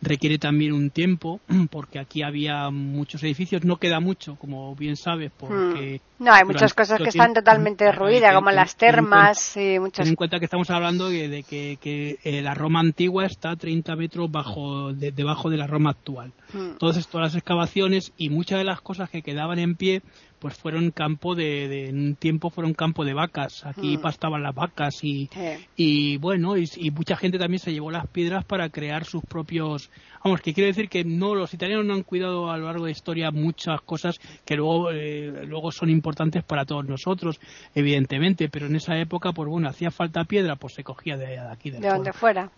[0.00, 5.32] requiere también un tiempo porque aquí había muchos edificios no queda mucho como bien sabes
[5.36, 6.24] porque hmm.
[6.24, 10.16] no hay muchas cosas que están totalmente derruidas como las termas y muchas ten en
[10.16, 15.50] cuenta que estamos hablando de, que, eh, la Roma antigua está 30 metros bajo debajo
[15.50, 16.72] de la Roma actual hmm.
[16.72, 20.02] entonces todas las excavaciones y muchas de las cosas que quedaban en pie
[20.38, 23.64] pues fueron campo de, en un tiempo fueron campo de vacas.
[23.66, 24.00] Aquí hmm.
[24.00, 25.28] pastaban las vacas y,
[25.76, 29.90] y bueno y, mucha gente también se llevó las piedras para crear sus propios
[30.24, 32.90] vamos que quiero decir que no los italianos no han cuidado a lo largo de
[32.90, 37.40] la historia muchas cosas que luego eh, luego son importantes para todos nosotros
[37.74, 41.70] evidentemente pero en esa época pues bueno hacía falta piedra pues se cogía de, aquí
[41.70, 42.50] de donde fuera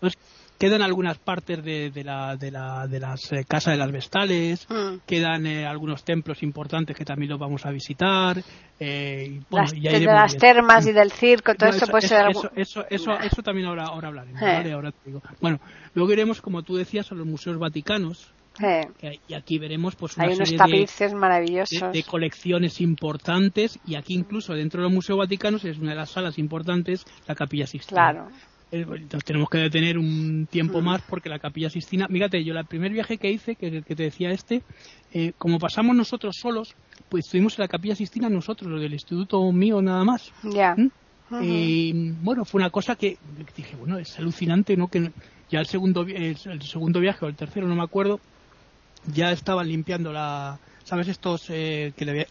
[0.60, 4.66] quedan algunas partes de, de, la, de, la, de las eh, casas de las vestales,
[4.68, 5.06] mm.
[5.06, 8.36] quedan eh, algunos templos importantes que también los vamos a visitar.
[8.78, 13.12] Eh, las, de las termas y del circo, todo eso, puede ser eso, eso, eso,
[13.12, 14.42] eso, también ahora, ahora hablaremos.
[14.42, 15.22] Ahora te digo.
[15.40, 15.60] Bueno,
[15.94, 18.34] luego iremos, como tú decías, a los museos vaticanos.
[19.28, 24.52] y aquí veremos pues una Hay unos tapices maravillosos de, colecciones importantes y aquí incluso
[24.52, 28.12] dentro del Museo Vaticano es una de las salas importantes la Capilla Sixtina.
[28.12, 28.28] Claro.
[28.72, 30.84] Eh, nos tenemos que detener un tiempo mm.
[30.84, 33.96] más porque la capilla Sistina, fíjate, yo el primer viaje que hice, que el que
[33.96, 34.62] te decía este,
[35.12, 36.74] eh, como pasamos nosotros solos,
[37.08, 40.32] pues estuvimos en la capilla Sistina nosotros, los del instituto mío nada más.
[40.44, 40.74] Ya.
[40.76, 40.90] ¿Mm?
[41.42, 43.16] Y bueno, fue una cosa que
[43.56, 44.88] dije, bueno, es alucinante, ¿no?
[44.88, 45.12] Que
[45.48, 48.18] ya el segundo, el segundo viaje o el tercero, no me acuerdo,
[49.06, 52.26] ya estaban limpiando la, sabes estos eh, que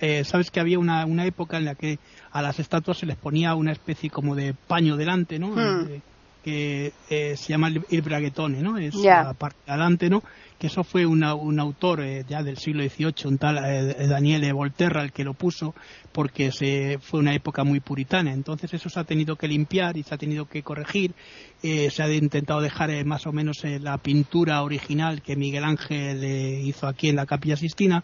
[0.00, 1.98] eh, sabes que había una, una época en la que
[2.30, 6.02] a las estatuas se les ponía una especie como de paño delante no hmm.
[6.48, 10.22] Que eh, se llama el, braguetone no es la parte delante no
[10.58, 15.02] que eso fue un autor eh, ya del siglo XVIII, un tal eh, Daniele Volterra,
[15.02, 15.74] el que lo puso,
[16.10, 18.32] porque se, fue una época muy puritana.
[18.32, 21.14] Entonces eso se ha tenido que limpiar y se ha tenido que corregir.
[21.62, 26.24] Eh, se ha intentado dejar más o menos la pintura original que Miguel Ángel
[26.64, 28.02] hizo aquí en la Capilla Sistina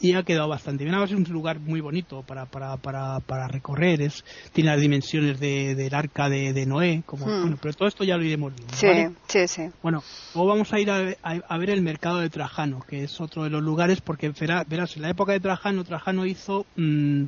[0.00, 0.94] y ha quedado bastante bien.
[0.94, 5.40] Además es un lugar muy bonito para, para, para, para recorrer, es, tiene las dimensiones
[5.40, 7.40] de, del arca de, de Noé, como, hmm.
[7.40, 8.74] bueno, pero todo esto ya lo iremos viendo.
[8.74, 9.70] Sí, sí, sí.
[9.82, 10.02] Bueno,
[10.34, 13.50] luego vamos a ir a, a, ver el mercado de Trajano, que es otro de
[13.50, 16.66] los lugares, porque verás, en la época de Trajano, Trajano hizo...
[16.76, 17.24] Mmm,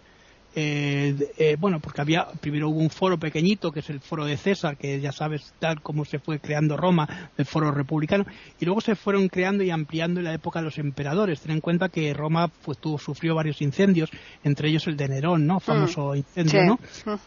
[0.60, 4.36] eh, eh, bueno, porque había, primero hubo un foro pequeñito, que es el foro de
[4.36, 8.26] César, que ya sabes tal como se fue creando Roma, el foro republicano,
[8.58, 11.42] y luego se fueron creando y ampliando en la época de los emperadores.
[11.42, 14.10] Ten en cuenta que Roma pues, tuvo, sufrió varios incendios,
[14.42, 15.60] entre ellos el de Nerón, ¿no?
[15.60, 16.80] Famoso mm, incendio, ¿no?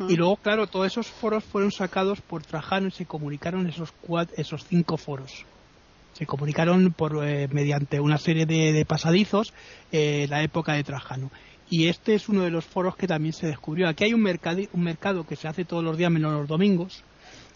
[0.10, 4.36] Y luego, claro, todos esos foros fueron sacados por Trajano y se comunicaron esos, cuatro,
[4.38, 5.46] esos cinco foros
[6.14, 9.54] se comunicaron por eh, mediante una serie de, pasadizos
[9.94, 11.32] eh, la época de Trajano
[11.72, 13.88] y este es uno de los foros que también se descubrió.
[13.88, 17.02] Aquí hay un mercado, un mercado que se hace todos los días menos los domingos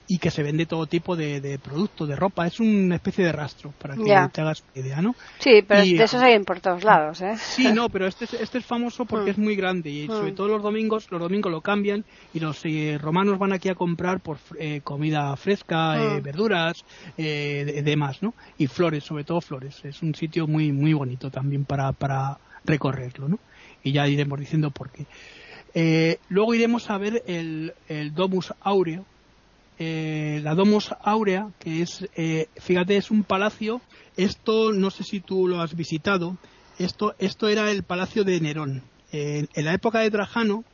[0.07, 2.47] y que se vende todo tipo de, de producto, de ropa.
[2.47, 5.15] Es una especie de rastro, para que te hagas idea, ¿no?
[5.39, 7.35] Sí, pero de esos hay en por todos lados, ¿eh?
[7.37, 9.33] Sí, no, pero este, este es famoso porque mm.
[9.33, 10.35] es muy grande y sobre mm.
[10.35, 14.21] todo los domingos, los domingos lo cambian y los eh, romanos van aquí a comprar
[14.21, 16.23] por eh, comida fresca, eh, mm.
[16.23, 16.85] verduras,
[17.17, 18.33] demás, ¿no?
[18.57, 19.83] Y flores, sobre todo flores.
[19.83, 23.39] Es un sitio muy, muy bonito también para, para recorrerlo, ¿no?
[23.85, 26.19] Y ya iremos diciendo por qué.
[26.27, 29.05] luego iremos a ver el, el Domus Aureo,
[29.77, 33.81] eh, la Domus Aurea, que es, eh, fíjate, es un palacio.
[34.17, 36.37] Esto, no sé si tú lo has visitado.
[36.79, 38.83] Esto, esto era el palacio de Nerón.
[39.11, 40.65] en la época de Trajano,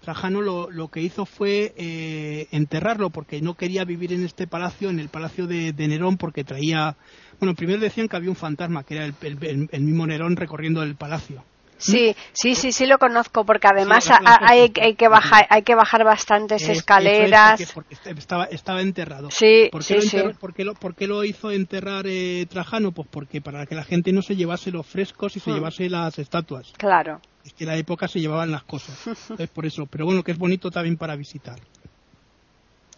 [0.00, 4.90] Trajano lo, lo que hizo fue eh, enterrarlo porque no quería vivir en este palacio,
[4.90, 6.96] en el palacio de, Nerón, porque traía.
[7.38, 11.44] Bueno, primero decían que había un fantasma, que era el mismo Nerón recorriendo el palacio.
[11.80, 16.04] Sí, sí, sí, sí lo conozco porque además hay, hay, que bajar, hay que bajar
[16.04, 17.60] bastantes escaleras.
[17.74, 19.30] porque, estaba, estaba enterrado.
[19.30, 20.34] Sí, ¿Por qué, sí, lo,
[20.74, 22.92] ¿por, qué lo, hizo enterrar eh, Trajano?
[22.92, 25.54] Pues porque para que la gente no se llevase los frescos y se hmm.
[25.54, 26.72] llevase las estatuas.
[26.76, 27.20] Claro.
[27.44, 28.96] Es que en la época se llevaban las cosas.
[29.38, 29.86] es por eso.
[29.86, 31.58] Pero bueno, que es bonito también para visitar.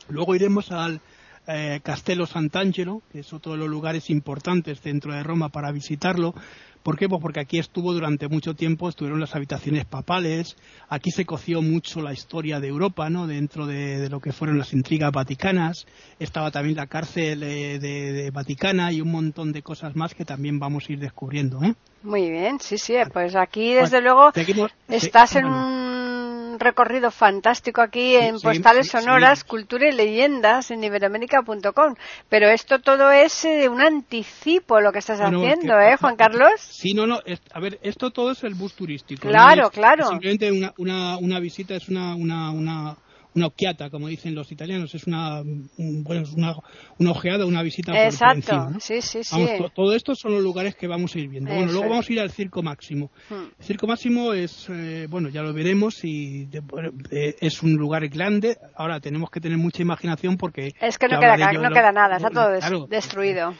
[0.08, 1.00] Luego iremos al
[1.46, 6.34] eh, Castello Sant'Angelo, que es otro de los lugares importantes dentro de Roma para visitarlo,
[6.82, 7.08] ¿Por qué?
[7.08, 10.56] Pues porque aquí estuvo durante mucho tiempo, estuvieron las habitaciones papales,
[10.88, 13.28] aquí se coció mucho la historia de Europa, ¿no?
[13.28, 15.86] Dentro de, lo que fueron las intrigas vaticanas,
[16.18, 20.88] estaba también la cárcel de, Vaticana y un montón de cosas más que también vamos
[20.88, 21.74] a ir descubriendo, ¿eh?
[22.02, 24.32] Muy bien, sí, sí, pues aquí desde luego
[24.88, 26.01] estás en un
[26.58, 31.94] recorrido fantástico aquí en Postales Sonoras, Cultura y Leyendas en iberoamérica.com.
[32.28, 36.60] Pero esto todo es eh, un anticipo lo que estás haciendo, ¿eh, Juan Carlos?
[36.60, 37.20] Sí, no, no.
[37.52, 39.28] a ver, esto todo es el bus turístico.
[39.28, 40.06] Claro, claro.
[40.06, 42.96] simplemente una, una, una visita es una, una,
[43.34, 45.42] una una occhiata, como dicen los italianos, es una,
[45.76, 46.54] bueno, una,
[46.98, 48.52] una ojeada, una visita Exacto.
[48.52, 49.46] por, encima, sí, sí, sí.
[49.74, 51.50] todo esto son los lugares que vamos a ir viendo.
[51.50, 53.10] bueno, luego vamos a ir al Circo Máximo.
[53.28, 53.48] Hmm.
[53.58, 56.48] El Circo Máximo es, eh, bueno, ya lo veremos y
[57.10, 58.56] eh, es un lugar grande.
[58.76, 60.74] Ahora tenemos que tener mucha imaginación porque...
[60.80, 63.54] Es que no, queda, no queda nada, está todo destruido.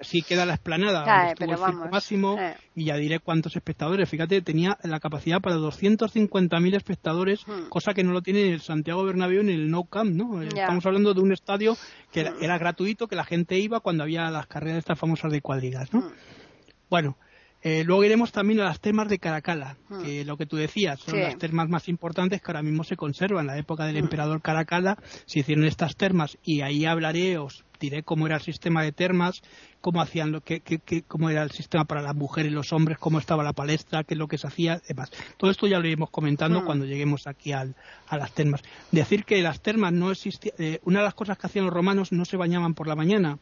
[0.00, 2.54] sí queda la esplanada, el Circo Máximo eh.
[2.74, 4.08] Y ya diré cuántos espectadores.
[4.08, 7.68] Fíjate, tenía la capacidad para 250.000 espectadores, hmm.
[7.68, 10.42] cosa que no lo tiene el Santiago Bernabéu en el No Camp, ¿no?
[10.42, 11.76] Estamos hablando de un estadio
[12.12, 15.92] que era, gratuito, que la gente iba cuando había las carreras estas famosas de cuadrigas,
[15.92, 16.00] ¿no?
[16.00, 16.12] Mm.
[16.88, 17.16] Bueno,
[17.62, 20.02] eh, luego iremos también a las termas de Caracala, mm.
[20.02, 23.40] que lo que tú decías, son las termas más importantes que ahora mismo se conservan.
[23.40, 24.04] En la época del mm.
[24.04, 24.96] emperador Caracala
[25.26, 29.42] se hicieron estas termas y ahí hablaré, os diré cómo era el sistema de termas,
[29.80, 30.62] cómo hacían lo que,
[31.08, 34.14] cómo era el sistema para las mujeres y los hombres, cómo estaba la palestra, qué
[34.14, 35.10] es lo que se hacía, demás.
[35.36, 36.64] Todo esto ya lo iremos comentando mm.
[36.64, 37.66] cuando lleguemos aquí a
[38.10, 38.62] las termas.
[38.90, 42.12] Decir que las termas no existían, eh, una de las cosas que hacían los romanos
[42.12, 43.38] no se bañaban por la mañana,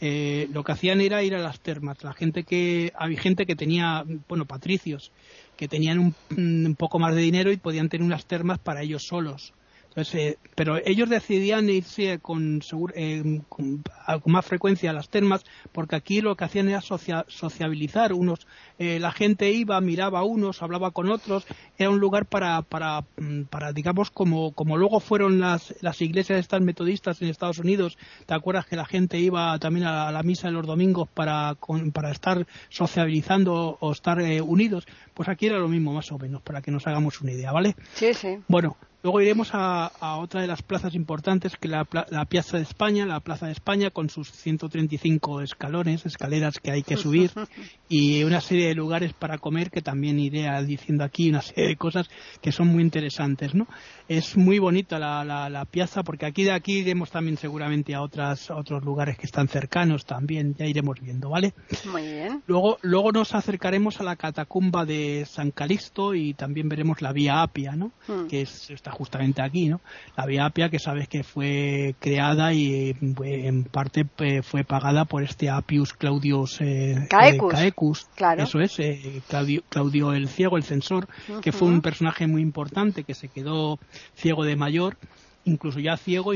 [0.00, 2.02] eh, lo que hacían era ir a las termas.
[2.02, 5.12] La gente que había gente que tenía, bueno, patricios
[5.56, 9.06] que tenían un, un, poco más de dinero y podían tener unas termas para ellos
[9.06, 9.52] solos.
[9.96, 12.60] Eh, pero ellos decidían irse con,
[12.94, 13.82] eh, con,
[14.26, 18.12] más frecuencia a las termas porque aquí lo que hacían era sociabilizar.
[18.12, 18.46] Unos,
[18.78, 21.44] eh, la gente iba, miraba a unos, hablaba con otros.
[21.76, 26.60] Era un lugar para, para, mm, para digamos, como, luego fueron las, las iglesias estas
[26.60, 27.98] metodistas en Estados Unidos.
[28.26, 31.56] ¿Te acuerdas que la gente iba también a la, misa en los domingos para,
[31.92, 34.86] para estar sociabilizando o estar unidos?
[35.20, 37.76] Pues aquí era lo mismo, más o menos, para que nos hagamos una idea, ¿vale?
[37.92, 38.38] Sí, sí.
[38.48, 43.06] Bueno, Luego iremos a, otra de las plazas importantes, que la, la Piazza de España,
[43.06, 47.30] la Plaza de España, con sus 135 escalones, escaleras que hay que subir,
[47.88, 51.76] y una serie de lugares para comer, que también iré diciendo aquí una serie de
[51.76, 52.10] cosas
[52.42, 53.66] que son muy interesantes, ¿no?
[54.06, 58.02] Es muy bonita la, la, la piazza, porque aquí de aquí iremos también seguramente a,
[58.02, 61.54] otras, otros lugares que están cercanos también, ya iremos viendo, ¿vale?
[61.90, 62.42] Muy bien.
[62.46, 67.42] Luego, luego nos acercaremos a la catacumba de San Calixto y también veremos la Vía
[67.42, 67.92] Apia, ¿no?
[68.06, 68.26] Hmm.
[68.26, 69.80] Que es, está justamente aquí, ¿no?
[70.16, 74.06] La Vía Apia que sabes que fue creada y en parte
[74.42, 78.08] fue pagada por este Apius Claudius eh, Caecus.
[78.14, 78.42] Claro.
[78.42, 81.08] Eso es, eh, Claudio, Claudio, el Ciego, el censor,
[81.42, 83.78] que fue un personaje muy importante que se quedó
[84.14, 84.96] ciego de mayor
[85.44, 86.32] incluso ya ciego,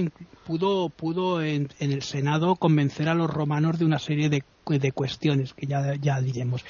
[0.46, 5.52] pudo, pudo en, el Senado convencer a los romanos de una serie de, de, cuestiones
[5.54, 6.64] que ya, ya diremos.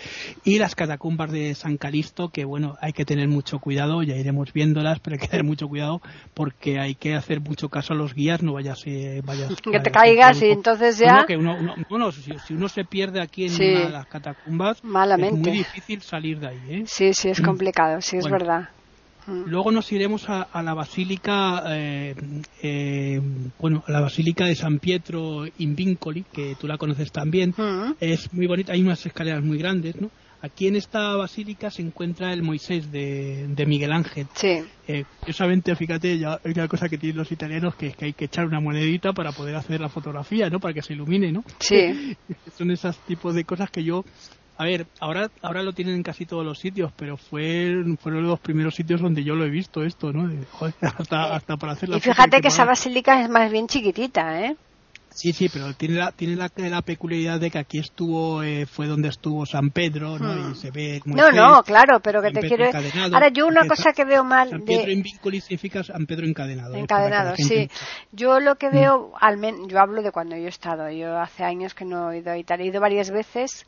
[0.45, 4.53] Y las catacumbas de San Calisto, que bueno, hay que tener mucho cuidado, ya iremos
[4.53, 6.01] viéndolas, pero hay que tener mucho cuidado
[6.35, 8.85] porque hay que hacer mucho caso a los guías, no vayas,
[9.25, 11.27] vayas que te caigas y entonces ya.
[11.89, 15.37] bueno, si, uno se pierde aquí en una de las catacumbas, Malamente.
[15.37, 16.61] es muy difícil salir de ahí.
[16.69, 16.85] ¿eh?
[16.87, 18.69] Sí, sí, es complicado, sí, es verdad.
[19.27, 22.15] Luego nos iremos a, la basílica, eh,
[22.63, 23.21] eh,
[23.59, 27.55] bueno, a la basílica de San Pietro in Vincoli, que tú la conoces también.
[27.57, 27.95] Mm.
[28.01, 30.11] Es muy bonita, hay unas escaleras muy grandes, ¿no?
[30.45, 34.27] Aquí en esta basílica se encuentra el Moisés de, Miguel Ángel.
[34.35, 34.63] Sí.
[34.87, 38.13] Eh, curiosamente, fíjate, ya hay una cosa que tienen los italianos que es que hay
[38.13, 40.61] que echar una monedita para poder hacer la fotografía, ¿no?
[40.61, 41.45] Para que se ilumine, ¿no?
[41.61, 42.15] Sí.
[42.59, 44.05] Son esos tipos de cosas que yo
[44.57, 48.41] a ver, ahora, ahora lo tienen en casi todos los sitios, pero fue, fueron los
[48.41, 50.31] primeros sitios donde yo lo he visto esto, ¿no?
[50.81, 54.57] hasta, hasta para hacer Y fíjate que esa basílica es más bien chiquitita, ¿eh?
[55.15, 58.89] Sí, sí, pero tiene la, tiene la, la peculiaridad de que aquí estuvo, eh, fue
[58.89, 60.35] donde estuvo San Pedro, ¿no?
[60.35, 60.55] Y hmm.
[60.57, 62.67] se ve No, no, claro, pero que te quiero...
[63.13, 64.51] Ahora, yo una cosa que veo mal...
[64.51, 66.75] San Pedro en Vincoli significa San Pedro encadenado.
[66.75, 66.81] ¿eh?
[66.81, 67.71] Encadenado, sí.
[68.11, 68.75] Yo lo que hmm.
[68.75, 72.11] veo, al menos, yo hablo de cuando yo he estado, yo hace años que no
[72.11, 73.67] he ido a Italia, he ido varias veces,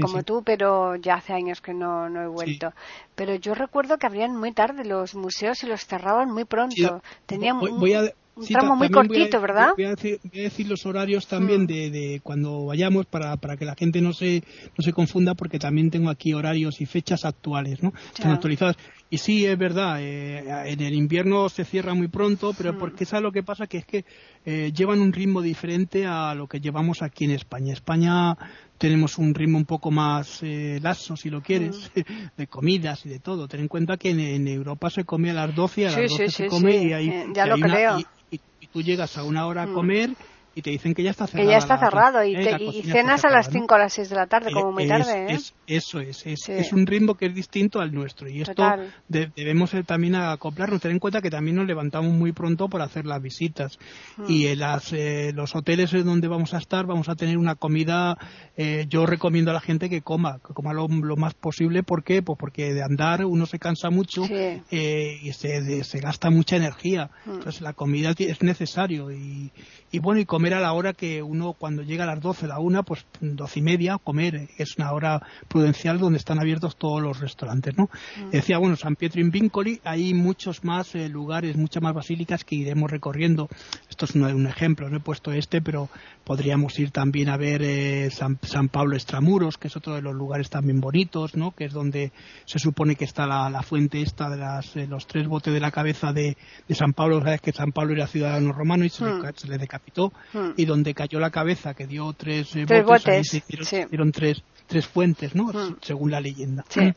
[0.00, 2.72] como tú, pero ya hace años que no, no he vuelto.
[3.14, 7.02] Pero yo recuerdo que abrían muy tarde los museos y los cerraban muy pronto.
[7.26, 7.94] Tenían voy,
[8.36, 9.70] un tramo muy cortito, ¿verdad?
[9.76, 11.66] Voy a, decir, los horarios también mm.
[11.66, 14.42] de, cuando vayamos para, para que la gente no se,
[14.76, 17.92] no se confunda, porque también tengo aquí horarios y fechas actuales, ¿no?
[18.14, 18.76] Están actualizadas.
[19.08, 23.22] Y sí, es verdad, eh, en el invierno se cierra muy pronto, pero porque ¿sabes
[23.22, 23.68] lo que pasa?
[23.68, 24.04] Que es que
[24.44, 27.72] eh, llevan un ritmo diferente a lo que llevamos aquí en España.
[27.72, 28.36] España
[28.78, 32.00] tenemos un ritmo un poco más eh, lazo, si lo quieres, mm.
[32.36, 33.46] de comidas y de todo.
[33.46, 36.28] Ten en cuenta que en, Europa se come a las 12 y a las 12
[36.28, 37.98] se come y hay, ya lo creo
[38.30, 39.72] y, tú llegas a una hora a mm.
[39.72, 40.10] comer
[40.56, 41.46] y te dicen que ya está cerrado.
[41.46, 44.26] Que ya está cerrado y, y cenas a las 5 o las 6 de la
[44.26, 45.34] tarde, como muy tarde.
[45.34, 45.38] ¿eh?
[45.66, 48.62] eso es, es, un ritmo que es distinto al nuestro y esto
[49.06, 53.04] debemos eh, también acoplarnos, tener en cuenta que también nos levantamos muy pronto para hacer
[53.04, 53.78] las visitas
[54.16, 54.24] mm.
[54.28, 58.16] y en las, eh, los hoteles donde vamos a estar vamos a tener una comida,
[58.56, 62.22] eh, yo recomiendo a la gente que coma, que coma lo, más posible, ¿por qué?
[62.22, 67.30] Pues porque de andar uno se cansa mucho y se, se, gasta mucha energía, mm.
[67.34, 69.52] entonces la comida es necesario y,
[69.90, 72.58] y bueno, y comer a la hora que uno cuando llega a las 12, la
[72.58, 77.20] una, pues 12 y media, comer es una hora prudencial donde están abiertos todos los
[77.20, 77.88] restaurantes, ¿no?
[78.16, 78.30] Mm.
[78.30, 82.56] Decía, bueno, San Pietro in Vincoli, hay muchos más eh, lugares, muchas más basílicas que
[82.56, 83.48] iremos recorriendo.
[83.88, 85.88] Esto es un, ejemplo, no he puesto este, pero
[86.24, 90.50] podríamos ir también a ver eh, San, Pablo Extramuros, que es otro de los lugares
[90.50, 91.52] también bonitos, ¿no?
[91.52, 92.12] Que es donde
[92.44, 96.12] se supone que está la, fuente esta de las, los tres botes de la cabeza
[96.12, 96.36] de,
[96.70, 99.32] San Pablo, sabes que San Pablo era ciudadano romano y se, le, mm.
[99.34, 100.12] se le decapitó
[100.56, 105.34] y donde cayó la cabeza, que dio tres, eh, botes, se hicieron, tres, tres fuentes,
[105.34, 105.46] ¿no?
[105.46, 105.76] Mm.
[105.80, 106.64] Según la leyenda.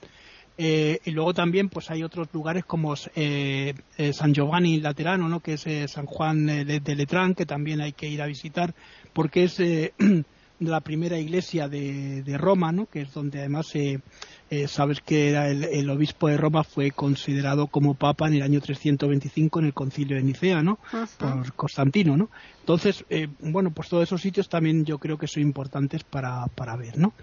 [0.62, 3.74] Eh, y luego también pues hay otros lugares como eh,
[4.12, 5.40] San Giovanni Laterano, ¿no?
[5.40, 8.76] que es San Juan de Letrán, que también hay que ir a visitar,
[9.14, 9.58] porque es
[10.60, 12.88] la primera iglesia de, de Roma, ¿no?
[12.88, 14.02] que es donde además se
[14.50, 18.62] eh, sabes que era el, obispo de Roma fue considerado como papa en el año
[18.62, 20.80] 325 en el concilio de Nicea, ¿no?
[21.18, 22.30] Por Constantino, ¿no?
[22.62, 26.76] Entonces, eh, bueno, pues todos esos sitios también yo creo que son importantes para, para
[26.76, 27.14] ver, ¿no?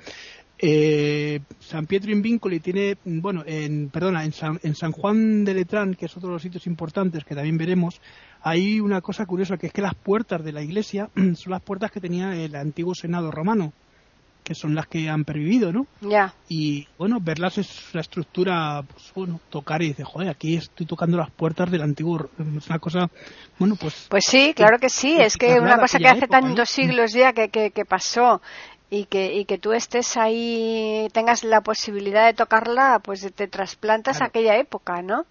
[0.58, 5.52] Eh, San Pietro in Vincoli tiene, bueno, en, perdona, en San, en San Juan de
[5.52, 8.00] Letrán, que es otro de los sitios importantes que también veremos,
[8.40, 11.90] hay una cosa curiosa que es que las puertas de la iglesia son las puertas
[11.90, 13.72] que tenía el antiguo Senado romano
[14.46, 15.88] que son las que han pervivido, ¿no?
[16.00, 16.32] Ya.
[16.48, 21.16] Y bueno, verlas es la estructura, pues bueno, tocar y decir, joder, aquí estoy tocando
[21.16, 22.30] las puertas del antiguo.
[22.56, 23.10] Es una cosa,
[23.58, 24.06] bueno, pues.
[24.08, 27.48] Pues sí, claro que sí, es que una cosa que hace tantos siglos ya que,
[27.48, 28.40] que, pasó
[28.88, 34.22] y que, y que tú estés ahí, tengas la posibilidad de tocarla, pues te trasplantas
[34.22, 35.24] a aquella época, ¿no?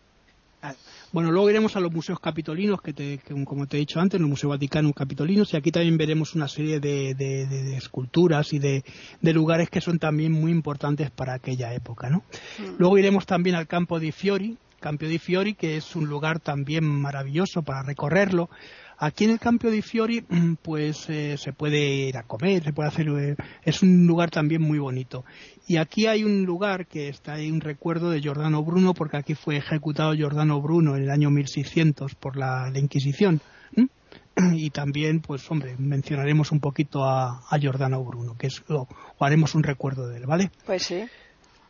[1.15, 4.49] Bueno, luego iremos a los museos capitolinos, que, como te he dicho antes, el Museo
[4.49, 8.83] Vaticano Capitolinos, y aquí también veremos una serie de, esculturas y de,
[9.21, 12.09] lugares que son también muy importantes para aquella época.
[12.09, 12.17] ¿no?
[12.59, 12.75] Mm.
[12.79, 16.83] Luego iremos también al Campo di Fiori, Campo di Fiori, que es un lugar también
[16.83, 18.49] maravilloso para recorrerlo.
[18.97, 20.23] Aquí en el Campo di Fiori,
[20.61, 24.61] pues eh, se puede ir a comer, se puede hacer, eh, es un lugar también
[24.61, 25.25] muy bonito.
[25.67, 29.35] Y aquí hay un lugar que está ahí un recuerdo de Giordano Bruno, porque aquí
[29.35, 33.41] fue ejecutado Giordano Bruno en el año 1600 por la, Inquisición.
[34.37, 38.85] Y también, pues hombre, mencionaremos un poquito a, Giordano Bruno, que es, o,
[39.17, 40.51] haremos un recuerdo de él, ¿vale?
[40.65, 41.05] Pues sí.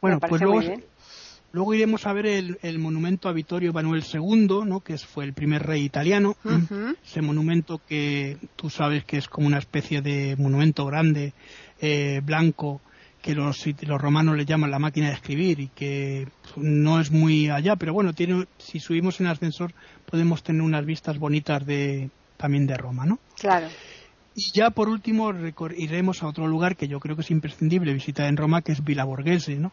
[0.02, 0.62] Bueno, pues luego,
[1.56, 4.82] Luego iremos a ver el, monumento a Vittorio Emanuel II, ¿no?
[4.82, 6.36] que fue el primer rey italiano.
[7.02, 11.32] Ese monumento que tú sabes que es como una especie de monumento grande,
[11.80, 12.82] eh, blanco,
[13.22, 17.50] que los, los romanos le llaman la máquina de escribir y que no es muy
[17.50, 19.74] allá, pero bueno, tiene, si subimos en ascensor
[20.06, 23.18] podemos tener unas vistas bonitas de, también de Roma, ¿no?
[23.40, 23.68] Claro.
[24.36, 25.32] Y ya por último
[25.78, 28.84] iremos a otro lugar que yo creo que es imprescindible visitar en Roma, que es
[28.84, 29.72] Villa Borghese, ¿no?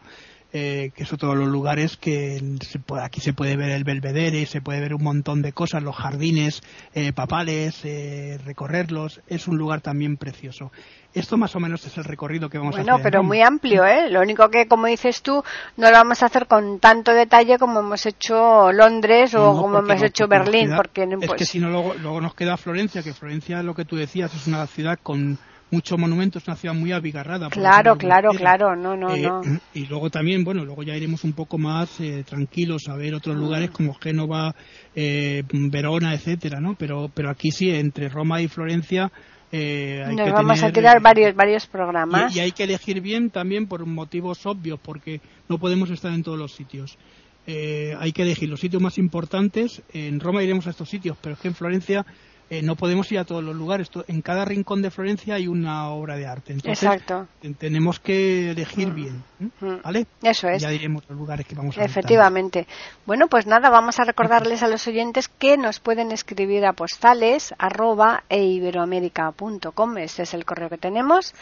[0.53, 3.85] Eh, que es otro de los lugares que se puede, aquí se puede ver el
[3.85, 6.61] belvedere, se puede ver un montón de cosas, los jardines
[6.95, 10.71] eh, papales, eh, recorrerlos, es un lugar también precioso.
[11.15, 12.91] Esto más o menos es el recorrido que vamos a hacer.
[12.91, 14.11] Bueno, pero muy amplio, ¿eh?
[14.11, 15.43] Lo único que, como dices tú,
[15.77, 20.03] no lo vamos a hacer con tanto detalle como hemos hecho Londres o como hemos
[20.03, 23.75] hecho Berlín, porque es que si no luego, luego nos queda Florencia, que Florencia, lo
[23.75, 25.39] que tú decías, es una ciudad con
[25.73, 27.49] muchos monumentos, una ciudad muy abigarrada.
[27.49, 29.41] Claro, claro, claro, no, no, eh, no.
[29.75, 33.37] Y luego también, bueno, luego ya iremos un poco más eh, tranquilos a ver otros
[33.37, 33.73] lugares mm.
[33.73, 34.55] como Génova,
[34.95, 36.75] eh, Verona, etcétera, ¿no?
[36.79, 39.11] Pero, pero aquí sí, entre Roma y Florencia.
[39.51, 42.35] hay Nos que vamos a tirar varios, varios programas.
[42.35, 46.23] Y, y, hay que elegir bien también por motivos obvios, porque no podemos estar en
[46.23, 46.99] todos los sitios.
[47.47, 49.83] hay que elegir los sitios más importantes.
[49.95, 52.05] En Roma iremos a estos sitios, pero es que en Florencia
[52.53, 53.91] eh, no podemos ir a todos los lugares.
[54.09, 56.53] En cada rincón de Florencia hay una obra de arte.
[56.53, 57.27] Entonces, Exacto.
[57.57, 58.95] tenemos que elegir mm.
[58.95, 59.25] bien.
[59.39, 59.83] Mm.
[59.83, 60.07] ¿Vale?
[60.23, 60.61] Eso es.
[60.61, 62.67] Ya diremos los lugares que vamos a Efectivamente.
[63.07, 67.55] Bueno, pues nada, vamos a recordarles a los oyentes que nos pueden escribir a postales
[67.57, 69.97] arroba eiberoamerica.com.
[69.97, 71.35] Este es el correo que tenemos.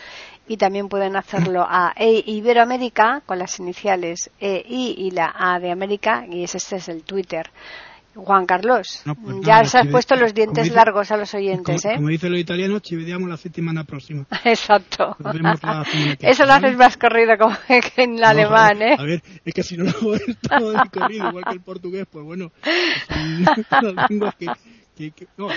[0.47, 6.25] Y también pueden hacerlo a eiberoamerica con las iniciales EI y la A de América.
[6.31, 7.51] Y ese es el Twitter.
[8.15, 11.97] Juan Carlos, pues ya se has puesto los dientes largos a los oyentes, como, ¿eh?
[11.97, 14.27] Como dice los italianos, ci vediamo la semana próxima.
[14.45, 15.17] Exacto.
[16.21, 18.97] Eso lo haces más corrido como que en el alemán, ¿eh?
[18.99, 20.15] A ver, es que si no lo hago
[20.49, 22.51] todo corrido, igual que el portugués, pues bueno,
[24.97, 25.49] que, no,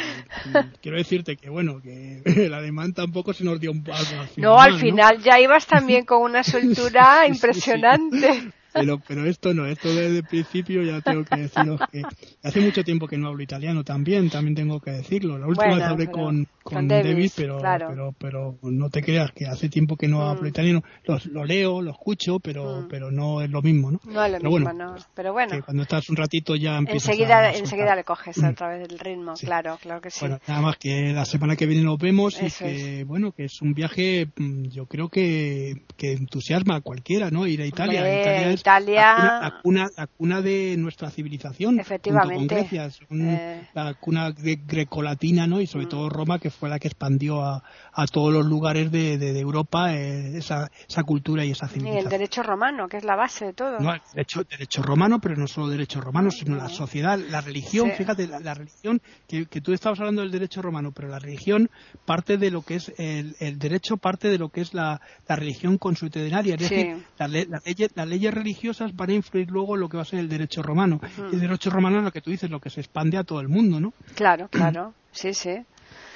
[0.81, 4.39] quiero decirte que bueno, que el alemán tampoco se nos dio un algo así.
[4.39, 8.53] No, al final ya ibas también con una soltura impresionante.
[8.73, 12.01] Pero, pero esto no, esto desde el principio ya tengo que deciros que
[12.41, 15.37] hace mucho tiempo que no hablo italiano también, también tengo que decirlo.
[15.37, 19.69] La última vez hablé con, con, David, pero, pero, pero no te creas que hace
[19.69, 20.21] tiempo que no mm.
[20.21, 20.83] hablo italiano.
[21.05, 22.87] Lo, lo, leo, lo escucho, pero, mm.
[22.87, 23.99] pero no es lo mismo, ¿no?
[24.05, 24.95] No es lo mismo, bueno, no.
[25.13, 25.55] Pero bueno.
[25.63, 29.77] cuando estás un ratito ya empiezas enseguida, enseguida le coges a través del ritmo, claro,
[29.81, 30.21] claro que sí.
[30.21, 33.61] Bueno, nada más que la semana que viene nos vemos y que, bueno, que es
[33.61, 37.45] un viaje, mm, yo creo que, que entusiasma a cualquiera, ¿no?
[37.45, 37.99] Ir a Italia.
[37.99, 39.15] Italia es Italia.
[39.17, 41.79] La cuna, cuna, de nuestra civilización.
[41.79, 42.35] Efectivamente.
[42.35, 43.67] Con Grecia, eh.
[43.73, 45.59] la cuna grecolatina, ¿no?
[45.59, 45.89] Y sobre mm.
[45.89, 47.61] todo Roma, que fue la que expandió a,
[47.91, 52.03] a todos los lugares de, de, Europa eh, esa, esa cultura y esa civilización.
[52.03, 53.79] Y el derecho romano, que es la base de todo.
[53.79, 57.91] No, el derecho, derecho romano, pero no solo derecho romano, sino la sociedad, la religión.
[57.91, 61.69] Fíjate, la, religión, que, que, tú estabas hablando del derecho romano, pero la religión
[62.05, 65.35] parte de lo que es el, el derecho, parte de lo que es la, la
[65.35, 66.55] religión consuetudenaria.
[66.55, 68.52] Es decir, las, leyes, las leyes religiosas
[68.93, 70.99] van a influir luego en lo que va a ser el derecho romano.
[71.31, 73.49] El derecho romano es lo que tú dices, lo que se expande a todo el
[73.49, 73.93] mundo, ¿no?
[74.15, 74.93] Claro, claro.
[75.11, 75.65] Sí, sí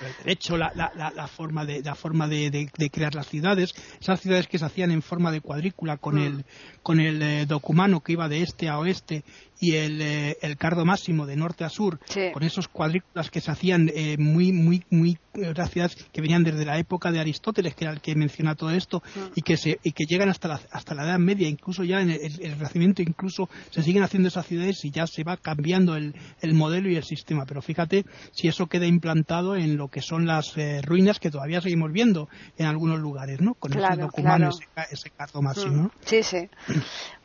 [0.02, 4.20] el derecho, la, la, la, forma, de, la forma de, de, crear las ciudades, esas
[4.20, 6.46] ciudades que se hacían en forma de cuadrícula con el,
[6.84, 9.24] con el eh, documano que iba de este a oeste
[9.60, 12.00] y el, eh, el cardo máximo de norte a sur,
[12.34, 16.78] con esos cuadrículas que se hacían eh, muy, muy, muy gracias, que venían desde la
[16.78, 19.04] época de Aristóteles, que era el que menciona todo esto,
[19.36, 22.12] y que se, y que llegan hasta la, hasta la Edad Media, incluso ya en
[22.12, 26.16] el, el Renacimiento, incluso se siguen haciendo esas ciudades y ya se va cambiando el,
[26.42, 27.46] el modelo y el sistema.
[27.46, 31.62] Pero fíjate si eso queda implantado en lo que son las eh, ruinas que todavía
[31.62, 33.54] seguimos viendo en algunos lugares, ¿no?
[33.56, 34.50] Con ese documento,
[34.92, 35.92] ese, cardo máximo, ¿no?
[36.02, 36.50] Sí, sí.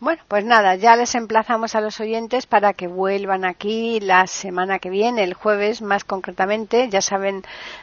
[0.01, 4.79] bueno, pues nada, ya les emplazamos a los oyentes para que vuelvan aquí la semana
[4.79, 6.89] que viene, el jueves más concretamente.
[6.89, 7.43] Ya saben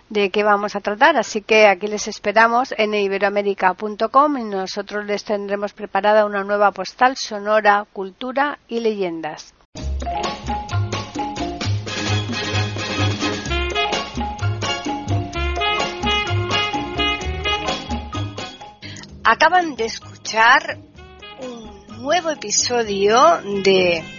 [0.09, 5.23] de qué vamos a tratar, así que aquí les esperamos en iberoamérica.com y nosotros les
[5.23, 9.53] tendremos preparada una nueva postal sonora, cultura y leyendas.
[19.23, 20.79] Acaban de escuchar
[21.41, 23.17] un nuevo episodio
[23.63, 24.18] de